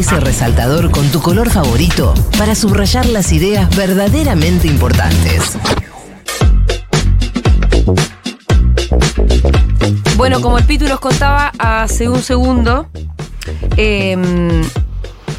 ese 0.00 0.18
resaltador 0.18 0.90
con 0.90 1.06
tu 1.10 1.20
color 1.20 1.50
favorito 1.50 2.14
para 2.38 2.54
subrayar 2.54 3.04
las 3.04 3.32
ideas 3.32 3.68
verdaderamente 3.76 4.66
importantes. 4.66 5.58
Bueno, 10.16 10.40
como 10.40 10.56
el 10.56 10.64
Pitu 10.64 10.88
nos 10.88 11.00
contaba 11.00 11.52
hace 11.58 12.08
un 12.08 12.22
segundo, 12.22 12.88
em, 13.76 14.62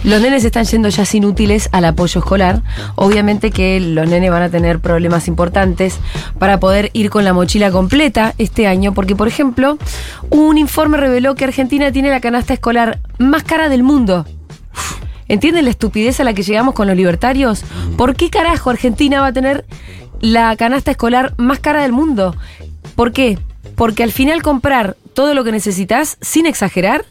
los 0.04 0.22
nenes 0.22 0.46
están 0.46 0.66
yendo 0.66 0.90
ya 0.90 1.06
sin 1.06 1.26
útiles 1.26 1.68
al 1.72 1.86
apoyo 1.86 2.20
escolar. 2.20 2.62
Obviamente 2.94 3.50
que 3.50 3.80
los 3.80 4.08
nenes 4.08 4.30
van 4.30 4.44
a 4.44 4.50
tener 4.50 4.80
problemas 4.80 5.28
importantes 5.28 5.98
para 6.38 6.60
poder 6.60 6.92
ir 6.94 7.10
con 7.10 7.24
la 7.24 7.34
mochila 7.34 7.72
completa 7.72 8.36
este 8.38 8.68
año, 8.68 8.94
porque 8.94 9.16
por 9.16 9.28
ejemplo, 9.28 9.80
un 10.30 10.60
informe 10.60 10.98
reveló 10.98 11.34
que 11.34 11.46
Argentina 11.46 11.92
tiene 11.92 12.12
la 12.12 12.22
canasta 12.22 12.54
escolar 12.54 13.00
más 13.18 13.44
cara 13.44 13.68
del 13.68 13.82
mundo. 13.82 14.28
¿Entienden 15.28 15.66
la 15.66 15.72
estupidez 15.72 16.20
a 16.20 16.24
la 16.24 16.34
que 16.34 16.44
llegamos 16.44 16.74
con 16.74 16.88
los 16.88 16.96
libertarios? 16.96 17.64
¿Por 17.98 18.16
qué 18.16 18.30
carajo 18.30 18.70
Argentina 18.70 19.22
va 19.22 19.28
a 19.28 19.34
tener 19.34 19.66
la 20.20 20.56
canasta 20.56 20.92
escolar 20.92 21.34
más 21.38 21.60
cara 21.60 21.82
del 21.82 21.94
mundo? 21.94 22.36
¿Por 22.96 23.14
qué? 23.14 23.40
Porque 23.76 24.04
al 24.04 24.12
final 24.12 24.42
comprar 24.42 24.98
todo 25.14 25.34
lo 25.34 25.44
que 25.44 25.52
necesitas, 25.52 26.18
sin 26.22 26.46
exagerar, 26.46 27.06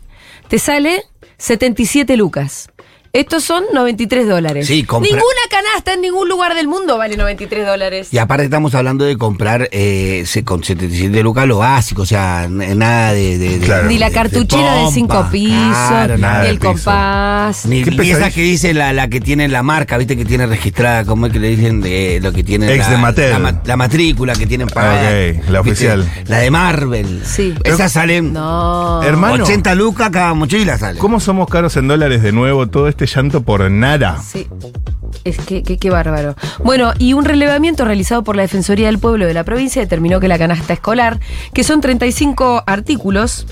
te 0.49 0.59
sale 0.59 1.03
77 1.39 2.17
lucas. 2.17 2.70
Estos 3.13 3.43
son 3.43 3.65
93 3.75 4.29
dólares. 4.29 4.69
Sí, 4.69 4.85
compra- 4.85 5.09
Ninguna 5.11 5.25
canasta 5.51 5.95
en 5.95 6.01
ningún 6.01 6.29
lugar 6.29 6.55
del 6.55 6.69
mundo 6.69 6.97
vale 6.97 7.17
93 7.17 7.67
dólares. 7.67 8.09
Y 8.13 8.19
aparte 8.19 8.45
estamos 8.45 8.73
hablando 8.77 9.05
de 9.05 9.17
comprar 9.19 9.69
eh, 9.73 10.25
con 10.45 10.63
77 10.63 11.21
lucas 11.25 11.47
lo 11.49 11.59
básico, 11.59 12.03
o 12.03 12.07
sea, 12.07 12.47
nada 12.49 13.13
de... 13.13 13.37
de- 13.37 13.59
de- 13.59 13.67
Claro. 13.67 13.89
Ni 13.89 13.99
la 13.99 14.11
de 14.11 14.15
cartuchera 14.15 14.75
de, 14.85 14.93
cinco 14.93 15.27
pisos, 15.31 15.57
claro, 15.59 16.19
nada 16.19 16.45
ni 16.45 16.51
el 16.51 16.59
piso. 16.61 16.73
compás. 16.73 17.67
Ni, 17.67 17.83
Qué 17.83 17.91
ni 17.91 18.11
esa 18.11 18.31
que 18.31 18.43
dice 18.43 18.75
la, 18.75 18.93
la 18.93 19.09
que 19.09 19.21
tiene 19.21 19.49
la 19.49 19.63
marca, 19.65 19.97
viste 19.99 20.17
que 20.17 20.25
tiene 20.25 20.47
registrada, 20.47 21.05
como 21.05 21.27
es 21.27 21.33
que 21.33 21.41
le 21.41 21.49
dicen 21.49 21.81
de 21.81 22.21
lo 22.23 22.33
que 22.33 22.45
tiene 22.45 22.73
Ex 22.73 22.85
la, 22.87 22.91
de 22.93 22.97
Mattel. 22.99 23.31
La, 23.31 23.39
ma- 23.41 23.63
la 23.65 23.77
matrícula 23.77 24.35
que 24.35 24.47
tienen 24.47 24.69
pagada. 24.69 25.09
Ok, 25.09 25.49
la 25.49 25.63
¿viste? 25.63 25.89
oficial. 25.91 26.09
La 26.27 26.39
de 26.39 26.51
Marvel. 26.53 27.23
Sí. 27.25 27.55
Esas 27.65 27.91
salen 27.93 28.33
No. 28.33 29.03
Hermano. 29.03 29.43
80 29.45 29.75
lucas 29.75 30.11
cada 30.11 30.33
mochila 30.35 30.79
sale. 30.79 30.99
¿Cómo 31.01 31.19
somos 31.19 31.49
caros 31.49 31.77
en 31.77 31.89
dólares 31.89 32.23
de 32.23 32.31
nuevo? 32.33 32.69
Todo 32.69 32.87
este 33.05 33.17
llanto 33.17 33.43
por 33.43 33.71
nada. 33.71 34.21
Sí. 34.23 34.47
Es 35.25 35.39
que, 35.39 35.63
que- 35.63 35.91
bárbaro. 35.91 36.35
Bueno, 36.63 36.93
y 36.99 37.15
un 37.15 37.25
relevamiento 37.25 37.85
realizado 37.85 38.23
por 38.23 38.37
la 38.37 38.43
Defensoría 38.43 38.87
del 38.87 38.99
Pueblo 38.99 39.27
de 39.27 39.35
la 39.35 39.45
provincia 39.45 39.83
determinó 39.83 40.21
que 40.21 40.29
la 40.29 40.39
canasta 40.39 40.73
escolar, 40.73 41.19
que 41.53 41.65
son 41.65 41.81
35 41.81 42.63
artículos 42.67 43.47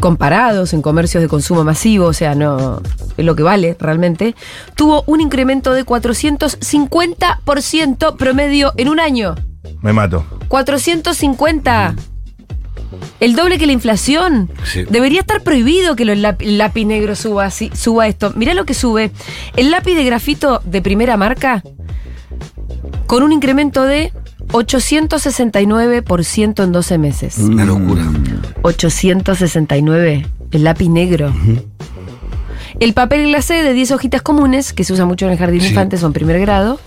comparados 0.00 0.72
en 0.72 0.82
comercios 0.82 1.22
de 1.22 1.28
consumo 1.28 1.64
masivo, 1.64 2.06
o 2.06 2.12
sea, 2.12 2.34
no 2.34 2.82
es 3.16 3.24
lo 3.24 3.36
que 3.36 3.42
vale 3.42 3.76
realmente, 3.78 4.34
tuvo 4.74 5.04
un 5.06 5.20
incremento 5.20 5.72
de 5.72 5.84
450% 5.84 8.16
promedio 8.16 8.72
en 8.76 8.88
un 8.88 9.00
año. 9.00 9.34
Me 9.82 9.92
mato. 9.92 10.24
450. 10.48 11.94
El 13.20 13.34
doble 13.34 13.58
que 13.58 13.66
la 13.66 13.72
inflación. 13.72 14.50
Sí. 14.64 14.84
Debería 14.88 15.20
estar 15.20 15.42
prohibido 15.42 15.96
que 15.96 16.02
el 16.04 16.22
lápiz, 16.58 16.84
negro 16.84 17.14
suba, 17.16 17.44
así, 17.46 17.70
suba 17.74 18.06
esto. 18.08 18.32
Mirá 18.36 18.54
lo 18.54 18.64
que 18.64 18.74
sube. 18.74 19.10
El 19.56 19.70
lápiz 19.70 19.94
de 19.94 20.04
grafito 20.04 20.60
de 20.64 20.82
primera 20.82 21.16
marca 21.16 21.62
con 23.06 23.22
un 23.22 23.32
incremento 23.32 23.84
de 23.84 24.12
869% 24.48 26.64
en 26.64 26.72
12 26.72 26.98
meses. 26.98 27.38
Una 27.38 27.64
locura. 27.64 28.04
869. 28.62 30.26
El 30.50 30.64
lápiz 30.64 30.88
negro. 30.88 31.32
El 32.80 32.92
papel 32.94 33.28
glacé 33.28 33.62
de 33.62 33.72
10 33.72 33.92
hojitas 33.92 34.22
comunes, 34.22 34.72
que 34.72 34.82
se 34.84 34.92
usa 34.92 35.04
mucho 35.04 35.26
en 35.26 35.32
el 35.32 35.38
jardín 35.38 35.60
de 35.60 35.66
Sí. 35.66 35.70
infantes 35.70 36.02
o 36.02 36.06
en 36.06 36.12
primer 36.12 36.40
grado, 36.40 36.80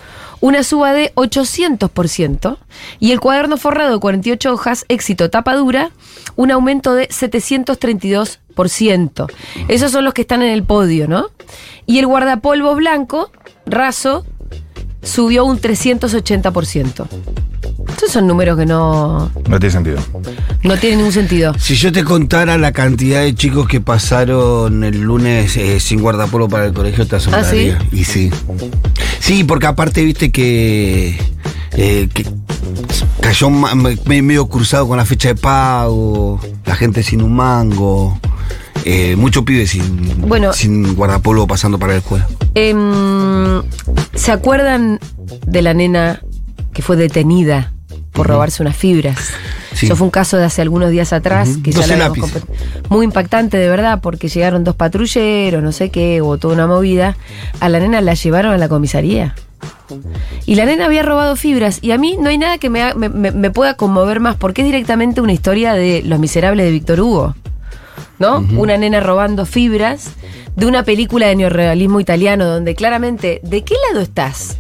una 0.45 0.63
suba 0.63 0.93
de 0.93 1.11
800%. 1.15 2.57
Y 2.99 3.13
el 3.13 3.19
cuaderno 3.19 3.57
forrado 3.57 3.93
de 3.93 3.99
48 3.99 4.53
hojas, 4.53 4.85
éxito 4.89 5.31
tapa 5.31 5.55
dura, 5.55 5.89
un 6.35 6.51
aumento 6.51 6.93
de 6.93 7.09
732%. 7.09 9.31
Esos 9.67 9.91
son 9.91 10.05
los 10.05 10.13
que 10.13 10.21
están 10.21 10.43
en 10.43 10.51
el 10.51 10.63
podio, 10.63 11.07
¿no? 11.07 11.31
Y 11.87 11.97
el 11.97 12.05
guardapolvo 12.05 12.75
blanco, 12.75 13.31
raso, 13.65 14.23
subió 15.01 15.45
un 15.45 15.59
380%. 15.59 17.07
Estos 17.95 18.11
son 18.11 18.27
números 18.27 18.57
que 18.59 18.65
no, 18.65 19.31
No 19.47 19.57
tiene 19.57 19.71
sentido. 19.71 19.97
no 20.63 20.75
tienen 20.77 20.97
ningún 20.97 21.13
sentido. 21.13 21.53
Si 21.57 21.75
yo 21.75 21.93
te 21.93 22.03
contara 22.03 22.57
la 22.57 22.73
cantidad 22.73 23.21
de 23.21 23.33
chicos 23.33 23.69
que 23.69 23.79
pasaron 23.79 24.83
el 24.83 24.99
lunes 24.99 25.55
eh, 25.55 25.79
sin 25.79 26.01
guardapolvo 26.01 26.49
para 26.49 26.65
el 26.65 26.73
colegio, 26.73 27.07
te 27.07 27.15
asombraría. 27.15 27.79
Y 27.93 28.03
sí. 28.03 28.31
Sí, 29.21 29.45
porque 29.45 29.67
aparte 29.67 30.03
viste 30.03 30.29
que, 30.29 31.17
eh, 31.71 32.09
que 32.13 32.25
cayó 33.21 33.49
medio 33.49 34.47
cruzado 34.47 34.89
con 34.89 34.97
la 34.97 35.05
fecha 35.05 35.29
de 35.29 35.35
pago, 35.35 36.41
la 36.65 36.75
gente 36.75 37.01
sin 37.01 37.21
un 37.21 37.33
mango, 37.33 38.19
eh, 38.83 39.15
muchos 39.15 39.45
pibes 39.45 39.69
sin, 39.69 40.27
Bueno. 40.27 40.51
sin 40.51 40.95
guardapolvo 40.95 41.47
pasando 41.47 41.79
para 41.79 41.93
la 41.93 41.99
escuela. 41.99 42.27
Em, 42.55 43.61
¿Se 44.15 44.33
acuerdan 44.33 44.99
de 45.47 45.61
la 45.61 45.73
nena 45.73 46.21
que 46.73 46.81
fue 46.81 46.97
detenida 46.97 47.71
por 48.15 48.27
robarse 48.27 48.63
unas 48.63 48.75
fibras? 48.75 49.17
Sí. 49.73 49.85
Eso 49.87 49.95
fue 49.95 50.05
un 50.05 50.11
caso 50.11 50.37
de 50.37 50.45
hace 50.45 50.61
algunos 50.61 50.89
días 50.89 51.11
atrás, 51.13 51.49
que 51.63 51.71
ya 51.71 51.79
12 51.81 51.97
lo 51.97 52.05
habíamos 52.05 52.31
Muy 52.89 53.03
impactante, 53.05 53.57
de 53.57 53.69
verdad, 53.69 53.99
porque 54.01 54.29
llegaron 54.29 54.63
dos 54.63 54.75
patrulleros, 54.75 55.61
no 55.61 55.71
sé 55.73 55.89
qué, 55.91 56.21
hubo 56.21 56.37
toda 56.37 56.53
una 56.53 56.65
movida. 56.67 57.17
A 57.59 57.67
la 57.69 57.79
nena 57.79 57.99
la 58.01 58.13
llevaron 58.13 58.53
a 58.53 58.57
la 58.57 58.69
comisaría. 58.69 59.35
Y 60.45 60.55
la 60.55 60.65
nena 60.65 60.85
había 60.85 61.03
robado 61.03 61.35
fibras. 61.35 61.79
Y 61.81 61.91
a 61.91 61.97
mí 61.97 62.17
no 62.19 62.29
hay 62.29 62.37
nada 62.37 62.57
que 62.57 62.69
me, 62.69 62.81
ha- 62.83 62.93
me- 62.95 63.09
me- 63.09 63.31
me 63.31 63.51
pueda 63.51 63.75
conmover 63.75 64.19
más, 64.19 64.35
porque 64.35 64.61
es 64.61 64.65
directamente 64.67 65.21
una 65.21 65.33
historia 65.33 65.73
de 65.73 66.01
Los 66.03 66.19
Miserables 66.19 66.65
de 66.65 66.71
Víctor 66.71 67.01
Hugo. 67.01 67.35
¿No? 68.17 68.45
Una 68.55 68.77
nena 68.77 69.01
robando 69.01 69.45
fibras 69.45 70.11
de 70.55 70.65
una 70.65 70.83
película 70.83 71.27
de 71.27 71.35
neorrealismo 71.35 71.99
italiano, 71.99 72.45
donde 72.45 72.73
claramente, 72.73 73.41
¿de 73.43 73.63
qué 73.65 73.75
lado 73.89 74.01
estás? 74.01 74.57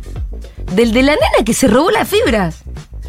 ¿Del 0.75 0.91
de 0.91 1.03
la 1.03 1.13
nena 1.13 1.45
que 1.45 1.53
se 1.53 1.67
robó 1.69 1.89
las 1.89 2.07
fibras? 2.09 2.63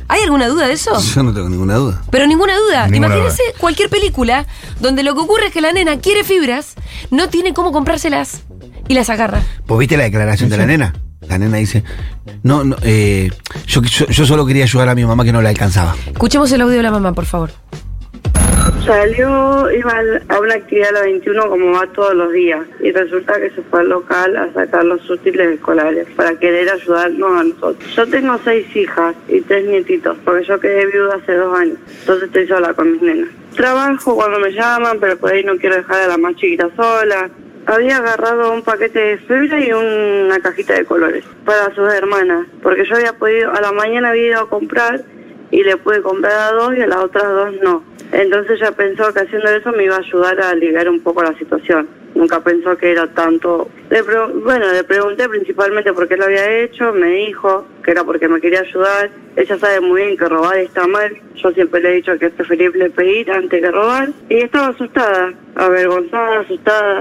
¿Hay 0.08 0.22
alguna 0.22 0.48
duda 0.48 0.66
de 0.66 0.74
eso? 0.74 0.98
Yo 1.14 1.22
no 1.22 1.32
tengo 1.32 1.48
ninguna 1.48 1.74
duda. 1.76 2.02
Pero 2.10 2.26
ninguna 2.26 2.56
duda. 2.56 2.88
Ninguna 2.88 3.16
Imagínense 3.16 3.42
cualquier 3.58 3.88
película 3.88 4.46
donde 4.80 5.02
lo 5.02 5.14
que 5.14 5.20
ocurre 5.20 5.46
es 5.46 5.52
que 5.52 5.60
la 5.60 5.72
nena 5.72 5.98
quiere 5.98 6.24
fibras, 6.24 6.74
no 7.10 7.28
tiene 7.28 7.54
cómo 7.54 7.72
comprárselas 7.72 8.42
y 8.88 8.94
las 8.94 9.10
agarra. 9.10 9.42
¿Vos 9.66 9.78
viste 9.78 9.96
la 9.96 10.04
declaración 10.04 10.50
de 10.50 10.56
la 10.56 10.66
nena? 10.66 10.94
La 11.28 11.38
nena 11.38 11.56
dice, 11.56 11.82
no, 12.42 12.62
no 12.62 12.76
eh, 12.82 13.30
yo, 13.66 13.82
yo, 13.82 14.06
yo 14.06 14.26
solo 14.26 14.46
quería 14.46 14.64
ayudar 14.64 14.88
a 14.88 14.94
mi 14.94 15.04
mamá 15.04 15.24
que 15.24 15.32
no 15.32 15.42
la 15.42 15.48
alcanzaba. 15.48 15.96
Escuchemos 16.06 16.52
el 16.52 16.60
audio 16.60 16.76
de 16.76 16.82
la 16.82 16.90
mamá, 16.90 17.12
por 17.14 17.26
favor. 17.26 17.50
Salió, 18.86 19.68
iba 19.72 20.00
a 20.28 20.38
una 20.38 20.54
actividad 20.54 20.90
a 20.90 20.92
las 20.92 21.02
21 21.02 21.48
como 21.48 21.72
va 21.72 21.88
todos 21.88 22.14
los 22.14 22.32
días 22.32 22.64
y 22.78 22.92
resulta 22.92 23.34
que 23.40 23.50
se 23.50 23.62
fue 23.62 23.80
al 23.80 23.88
local 23.88 24.36
a 24.36 24.52
sacar 24.52 24.84
los 24.84 25.10
útiles 25.10 25.54
escolares 25.54 26.06
para 26.14 26.38
querer 26.38 26.70
ayudarnos 26.70 27.40
a 27.40 27.42
nosotros. 27.42 27.96
Yo 27.96 28.06
tengo 28.06 28.38
seis 28.44 28.64
hijas 28.76 29.16
y 29.26 29.40
tres 29.40 29.66
nietitos 29.66 30.16
porque 30.24 30.44
yo 30.44 30.60
quedé 30.60 30.86
viuda 30.86 31.16
hace 31.16 31.34
dos 31.34 31.58
años, 31.58 31.78
entonces 31.98 32.28
estoy 32.28 32.46
sola 32.46 32.74
con 32.74 32.92
mis 32.92 33.02
nenas. 33.02 33.28
Trabajo 33.56 34.14
cuando 34.14 34.38
me 34.38 34.52
llaman, 34.52 35.00
pero 35.00 35.16
por 35.18 35.32
ahí 35.32 35.42
no 35.42 35.56
quiero 35.56 35.74
dejar 35.74 36.02
a 36.02 36.06
la 36.06 36.16
más 36.16 36.36
chiquita 36.36 36.70
sola. 36.76 37.28
Había 37.66 37.96
agarrado 37.96 38.52
un 38.52 38.62
paquete 38.62 39.00
de 39.00 39.18
fibra 39.18 39.58
y 39.66 39.72
una 39.72 40.38
cajita 40.38 40.74
de 40.74 40.84
colores 40.84 41.24
para 41.44 41.74
sus 41.74 41.92
hermanas, 41.92 42.46
porque 42.62 42.84
yo 42.84 42.94
había 42.94 43.14
podido, 43.14 43.52
a 43.52 43.60
la 43.60 43.72
mañana 43.72 44.10
había 44.10 44.28
ido 44.28 44.42
a 44.42 44.48
comprar 44.48 45.02
y 45.50 45.62
le 45.62 45.76
pude 45.76 46.02
comprar 46.02 46.32
a 46.32 46.52
dos 46.52 46.76
y 46.76 46.82
a 46.82 46.86
las 46.86 46.98
otras 46.98 47.24
dos 47.24 47.54
no. 47.62 47.82
Entonces 48.12 48.60
ella 48.60 48.72
pensó 48.72 49.12
que 49.12 49.20
haciendo 49.20 49.48
eso 49.50 49.72
me 49.72 49.84
iba 49.84 49.96
a 49.96 49.98
ayudar 49.98 50.40
a 50.40 50.50
aliviar 50.50 50.88
un 50.88 51.00
poco 51.00 51.22
la 51.22 51.36
situación. 51.36 51.88
Nunca 52.14 52.40
pensó 52.40 52.76
que 52.78 52.92
era 52.92 53.06
tanto... 53.08 53.68
Le 53.90 54.02
pre- 54.02 54.32
bueno, 54.42 54.72
le 54.72 54.84
pregunté 54.84 55.28
principalmente 55.28 55.92
por 55.92 56.08
qué 56.08 56.16
lo 56.16 56.24
había 56.24 56.60
hecho, 56.60 56.92
me 56.92 57.08
dijo 57.08 57.66
que 57.84 57.90
era 57.90 58.04
porque 58.04 58.26
me 58.26 58.40
quería 58.40 58.60
ayudar. 58.60 59.10
Ella 59.36 59.58
sabe 59.58 59.80
muy 59.80 60.02
bien 60.02 60.16
que 60.16 60.26
robar 60.26 60.56
está 60.56 60.86
mal. 60.86 61.14
Yo 61.34 61.50
siempre 61.50 61.80
le 61.82 61.90
he 61.90 61.92
dicho 61.96 62.18
que 62.18 62.26
es 62.26 62.32
preferible 62.32 62.88
pedir 62.90 63.30
antes 63.30 63.60
que 63.60 63.70
robar. 63.70 64.08
Y 64.30 64.36
estaba 64.36 64.68
asustada, 64.68 65.34
avergonzada, 65.56 66.40
asustada. 66.40 67.00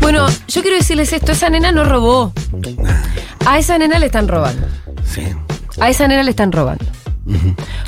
Bueno, 0.00 0.26
yo 0.48 0.62
quiero 0.62 0.76
decirles 0.76 1.12
esto, 1.12 1.32
esa 1.32 1.50
nena 1.50 1.70
no 1.70 1.84
robó. 1.84 2.32
A 3.46 3.58
esa 3.58 3.76
nena 3.76 3.98
le 3.98 4.06
están 4.06 4.26
robando. 4.26 4.66
Sí. 5.04 5.22
A 5.80 5.90
esa 5.90 6.06
nena 6.08 6.22
le 6.22 6.30
están 6.30 6.52
robando. 6.52 6.84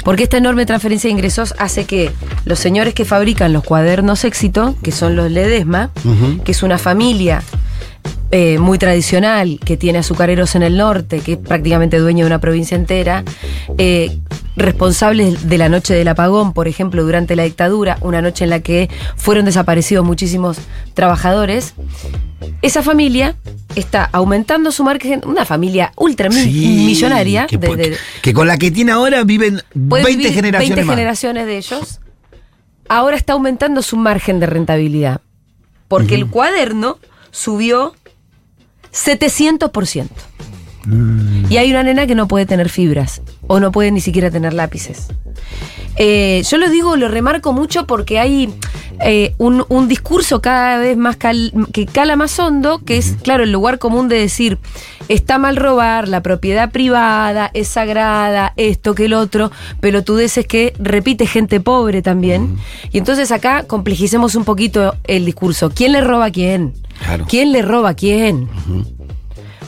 Porque 0.05 0.23
esta 0.23 0.39
enorme 0.39 0.65
transferencia 0.67 1.09
de 1.09 1.13
ingresos 1.13 1.55
hace 1.59 1.85
que 1.85 2.11
los 2.45 2.59
señores 2.59 2.95
que 2.95 3.05
fabrican 3.05 3.53
los 3.53 3.65
cuadernos 3.65 4.25
éxito, 4.25 4.77
que 4.83 4.93
son 4.93 5.17
los 5.17 5.31
Ledesma, 5.31 5.91
que 6.45 6.53
es 6.53 6.63
una 6.63 6.79
familia 6.79 7.43
eh, 8.31 8.59
muy 8.59 8.79
tradicional, 8.79 9.61
que 9.65 9.77
tiene 9.77 9.99
azucareros 9.99 10.55
en 10.55 10.63
el 10.63 10.77
norte, 10.77 11.21
que 11.21 11.35
es 11.35 11.39
prácticamente 11.39 11.99
dueño 11.99 12.25
de 12.25 12.27
una 12.27 12.41
provincia 12.41 12.77
entera, 12.77 13.25
eh, 13.79 14.19
responsables 14.57 15.49
de 15.49 15.59
la 15.59 15.69
noche 15.69 15.95
del 15.95 16.09
apagón, 16.09 16.53
por 16.53 16.67
ejemplo, 16.67 17.03
durante 17.05 17.37
la 17.37 17.43
dictadura, 17.45 17.99
una 18.01 18.23
noche 18.23 18.45
en 18.45 18.51
la 18.51 18.61
que 18.61 18.89
fueron 19.17 19.45
desaparecidos 19.45 20.05
muchísimos 20.05 20.59
trabajadores, 20.95 21.75
esa 22.63 22.83
familia 22.83 23.37
está 23.75 24.05
aumentando 24.05 24.73
su 24.73 24.83
margen, 24.83 25.21
una 25.27 25.45
familia 25.45 25.93
ultra 25.97 26.31
Sí, 26.31 26.85
millonaria, 26.87 27.47
Que, 27.47 28.33
con 28.33 28.47
la 28.47 28.57
que 28.57 28.71
tiene 28.71 28.93
ahora 28.93 29.25
viven 29.25 29.61
puede 29.89 30.05
20 30.05 30.19
vivir 30.23 30.35
generaciones 30.35 30.77
20 30.77 30.85
más. 30.87 30.97
generaciones 30.97 31.47
de 31.47 31.57
ellos, 31.59 32.01
ahora 32.89 33.17
está 33.17 33.35
aumentando 33.35 33.83
su 33.83 33.97
margen 33.97 34.41
de 34.41 34.47
rentabilidad. 34.47 35.21
Porque 35.89 36.15
el 36.17 36.27
cuaderno 36.29 36.99
subió 37.31 37.95
700%. 38.93 40.09
Mm. 40.87 41.51
Y 41.51 41.57
hay 41.59 41.71
una 41.71 41.83
nena 41.83 42.07
que 42.07 42.15
no 42.15 42.29
puede 42.29 42.47
tener 42.47 42.69
fibras 42.69 43.21
o 43.47 43.61
no 43.61 43.73
puede 43.73 43.91
ni 43.91 44.01
siquiera 44.01 44.31
tener 44.31 44.55
lápices. 44.55 45.09
Eh, 45.97 46.43
yo 46.49 46.59
lo 46.59 46.69
digo, 46.71 46.97
lo 46.97 47.09
remarco 47.09 47.53
mucho 47.53 47.87
porque 47.87 48.19
hay 48.19 48.53
eh, 49.01 49.35
un, 49.39 49.65
un 49.69 49.89
discurso 49.89 50.41
cada 50.43 50.79
vez 50.79 50.97
más 50.97 51.17
cal- 51.17 51.53
que 51.73 51.87
cala 51.87 52.17
más 52.17 52.39
hondo, 52.39 52.81
que 52.85 52.99
es, 52.99 53.17
claro, 53.23 53.45
el 53.45 53.53
lugar 53.53 53.79
común 53.79 54.09
de 54.09 54.19
decir, 54.19 54.59
está 55.09 55.39
mal 55.39 55.57
robar, 55.57 56.07
la 56.09 56.23
propiedad 56.23 56.71
privada 56.71 57.51
es 57.55 57.69
sagrada, 57.69 58.53
esto 58.57 58.95
que 58.95 59.07
el 59.07 59.15
otro, 59.15 59.51
pelotudeces 59.81 60.47
que 60.47 60.75
repite 60.79 61.27
gente 61.27 61.61
pobre 61.61 62.03
también. 62.03 62.57
Y 62.93 62.99
entonces 62.99 63.33
acá 63.33 63.65
complejicemos 63.65 64.35
un 64.35 64.45
poquito 64.45 64.95
el 65.05 65.25
discurso. 65.25 65.71
¿Quién 65.75 65.93
le 65.93 66.01
roba 66.03 66.27
a 66.27 66.31
quién? 66.31 66.75
Claro. 67.05 67.27
¿Quién 67.29 67.53
le 67.53 67.63
roba 67.63 67.91
a 67.91 67.95
quién? 67.95 68.49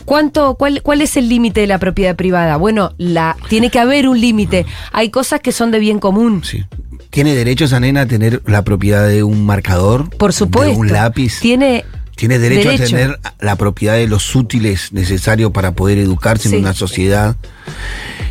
¿Cuánto, 0.08 0.54
cuál, 0.54 0.80
¿Cuál 0.82 1.02
es 1.02 1.18
el 1.18 1.28
límite 1.28 1.60
de 1.60 1.66
la 1.66 1.76
propiedad 1.78 2.16
privada? 2.16 2.56
Bueno, 2.56 2.94
la, 2.96 3.36
tiene 3.50 3.68
que 3.70 3.78
haber 3.78 4.08
un 4.08 4.18
límite. 4.18 4.64
Hay 4.92 5.10
cosas 5.10 5.40
que 5.40 5.52
son 5.52 5.70
de 5.70 5.78
bien 5.78 5.98
común. 5.98 6.42
Sí. 6.44 6.64
¿Tiene 7.10 7.34
derecho 7.34 7.66
esa 7.66 7.78
nena 7.78 8.00
a 8.02 8.06
tener 8.06 8.42
la 8.46 8.62
propiedad 8.62 9.06
de 9.06 9.22
un 9.22 9.44
marcador? 9.44 10.08
Por 10.16 10.32
supuesto. 10.32 10.72
De 10.72 10.78
un 10.80 10.92
lápiz. 10.92 11.40
Tiene. 11.40 11.84
Tiene 12.16 12.38
derecho, 12.38 12.70
derecho. 12.70 12.84
a 12.84 12.86
tener 12.86 13.20
la 13.38 13.56
propiedad 13.56 13.94
de 13.96 14.08
los 14.08 14.34
útiles 14.34 14.94
necesarios 14.94 15.52
para 15.52 15.72
poder 15.72 15.98
educarse 15.98 16.48
Sí. 16.48 16.54
en 16.56 16.62
una 16.62 16.72
sociedad 16.74 17.36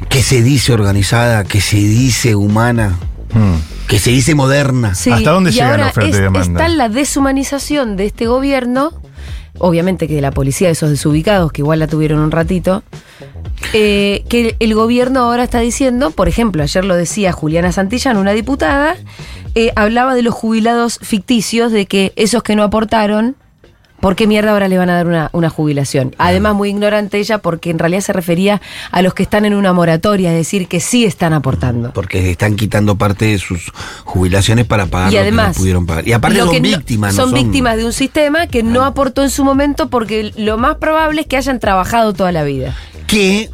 que 0.09 0.23
se 0.23 0.41
dice 0.41 0.73
organizada, 0.73 1.43
que 1.43 1.61
se 1.61 1.77
dice 1.77 2.35
humana, 2.35 2.97
Hmm. 3.33 3.55
que 3.87 3.99
se 3.99 4.09
dice 4.09 4.33
moderna. 4.35 4.95
Sí, 4.95 5.11
¿Hasta 5.11 5.29
dónde 5.31 5.51
y 5.51 5.53
llega 5.53 5.77
la 5.77 5.87
oferta 5.89 6.07
y 6.09 6.11
es- 6.11 6.17
demanda? 6.17 6.65
Está 6.65 6.69
la 6.69 6.89
deshumanización 6.89 7.97
de 7.97 8.05
este 8.07 8.25
gobierno, 8.25 8.91
obviamente 9.59 10.07
que 10.07 10.15
de 10.15 10.21
la 10.21 10.31
policía, 10.31 10.67
de 10.67 10.73
esos 10.73 10.89
desubicados, 10.89 11.51
que 11.51 11.61
igual 11.61 11.79
la 11.79 11.87
tuvieron 11.87 12.19
un 12.19 12.31
ratito, 12.31 12.83
eh, 13.73 14.23
que 14.29 14.55
el 14.59 14.73
gobierno 14.75 15.21
ahora 15.21 15.43
está 15.43 15.59
diciendo, 15.59 16.11
por 16.11 16.27
ejemplo, 16.27 16.63
ayer 16.63 16.85
lo 16.85 16.95
decía 16.95 17.31
Juliana 17.31 17.71
Santillán, 17.71 18.17
una 18.17 18.31
diputada, 18.31 18.95
eh, 19.55 19.71
hablaba 19.75 20.15
de 20.15 20.21
los 20.21 20.33
jubilados 20.33 20.99
ficticios, 21.01 21.71
de 21.71 21.85
que 21.85 22.13
esos 22.15 22.43
que 22.43 22.55
no 22.55 22.63
aportaron, 22.63 23.35
¿por 23.99 24.15
qué 24.15 24.27
mierda 24.27 24.51
ahora 24.51 24.67
le 24.67 24.77
van 24.77 24.89
a 24.89 24.95
dar 24.95 25.07
una, 25.07 25.29
una 25.33 25.49
jubilación? 25.49 26.15
Además, 26.17 26.55
muy 26.55 26.69
ignorante 26.69 27.17
ella, 27.19 27.37
porque 27.39 27.69
en 27.69 27.79
realidad 27.79 28.01
se 28.01 28.13
refería 28.13 28.61
a 28.91 29.01
los 29.01 29.13
que 29.13 29.23
están 29.23 29.45
en 29.45 29.53
una 29.53 29.73
moratoria, 29.73 30.31
es 30.31 30.37
decir, 30.37 30.67
que 30.67 30.79
sí 30.79 31.05
están 31.05 31.33
aportando. 31.33 31.91
Porque 31.93 32.31
están 32.31 32.55
quitando 32.55 32.95
parte 32.97 33.25
de 33.25 33.37
sus 33.39 33.71
jubilaciones 34.03 34.65
para 34.65 34.85
pagar 34.87 35.11
Y 35.11 35.15
lo 35.15 35.21
además, 35.21 35.45
que 35.47 35.51
no 35.53 35.61
pudieron 35.61 35.85
pagar. 35.85 36.07
Y 36.07 36.13
aparte 36.13 36.37
son 36.39 36.47
no- 36.47 36.61
víctimas, 36.61 37.15
no 37.15 37.23
son, 37.25 37.33
víctimas 37.33 37.77
de 37.77 37.85
un 37.85 37.93
sistema 37.93 38.47
que 38.47 38.63
no 38.63 38.83
aportó 38.83 39.23
en 39.23 39.29
su 39.29 39.43
momento 39.43 39.89
porque 39.89 40.31
lo 40.37 40.57
más 40.57 40.75
probable 40.77 41.21
es 41.21 41.27
que 41.27 41.37
hayan 41.37 41.59
trabajado 41.59 42.13
toda 42.13 42.31
la 42.31 42.43
vida. 42.43 42.75
que 43.07 43.49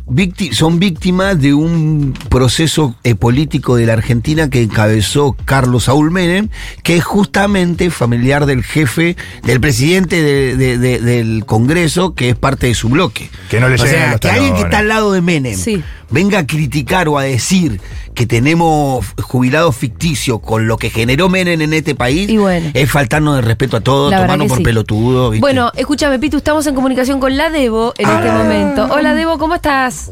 son 0.53 0.79
víctimas 0.79 1.39
de 1.39 1.53
un 1.53 2.15
proceso 2.29 2.95
eh, 3.03 3.13
político 3.13 3.75
de 3.75 3.85
la 3.85 3.93
Argentina 3.93 4.49
que 4.49 4.63
encabezó 4.63 5.37
Carlos 5.45 5.83
Saúl 5.83 6.09
Menem, 6.09 6.49
que 6.81 6.97
es 6.97 7.03
justamente 7.03 7.91
familiar 7.91 8.47
del 8.47 8.63
jefe, 8.63 9.15
del 9.43 9.61
presidente 9.61 10.23
de- 10.23 10.32
de- 10.57 10.77
de- 10.77 10.99
del 10.99 11.45
Congreso, 11.45 12.13
que 12.15 12.29
es 12.29 12.35
parte 12.35 12.67
de 12.67 12.75
su 12.75 12.89
bloque. 12.89 13.29
Que 13.49 13.59
no 13.59 13.69
le 13.69 13.75
o 13.75 13.77
sea, 13.77 14.11
los 14.11 14.19
que 14.19 14.29
alguien 14.29 14.53
que 14.55 14.61
está 14.61 14.79
al 14.79 14.87
lado 14.87 15.11
de 15.13 15.21
Menem 15.21 15.55
Sí. 15.57 15.83
venga 16.09 16.39
a 16.39 16.47
criticar 16.47 17.07
o 17.07 17.17
a 17.17 17.23
decir 17.23 17.79
que 18.13 18.27
tenemos 18.27 19.05
jubilados 19.23 19.75
ficticios 19.75 20.39
con 20.39 20.67
lo 20.67 20.77
que 20.77 20.89
generó 20.91 21.29
Menem 21.29 21.59
en 21.61 21.73
este 21.73 21.95
país, 21.95 22.29
Y 22.29 22.37
bueno. 22.37 22.69
es 22.73 22.91
faltarnos 22.91 23.35
de 23.37 23.41
respeto 23.41 23.77
a 23.77 23.81
todos, 23.81 24.11
tomarnos 24.13 24.47
por 24.47 24.57
sí. 24.59 24.63
pelotudo. 24.63 25.31
¿viste? 25.31 25.41
Bueno, 25.41 25.71
escúchame, 25.75 26.19
Pitu, 26.19 26.37
estamos 26.37 26.65
en 26.67 26.75
comunicación 26.75 27.19
con 27.19 27.35
la 27.35 27.49
Debo 27.49 27.93
en 27.97 28.09
este 28.09 28.31
momento. 28.31 28.87
Hola, 28.91 29.15
Debo, 29.15 29.37
¿cómo 29.39 29.55
estás? 29.55 30.11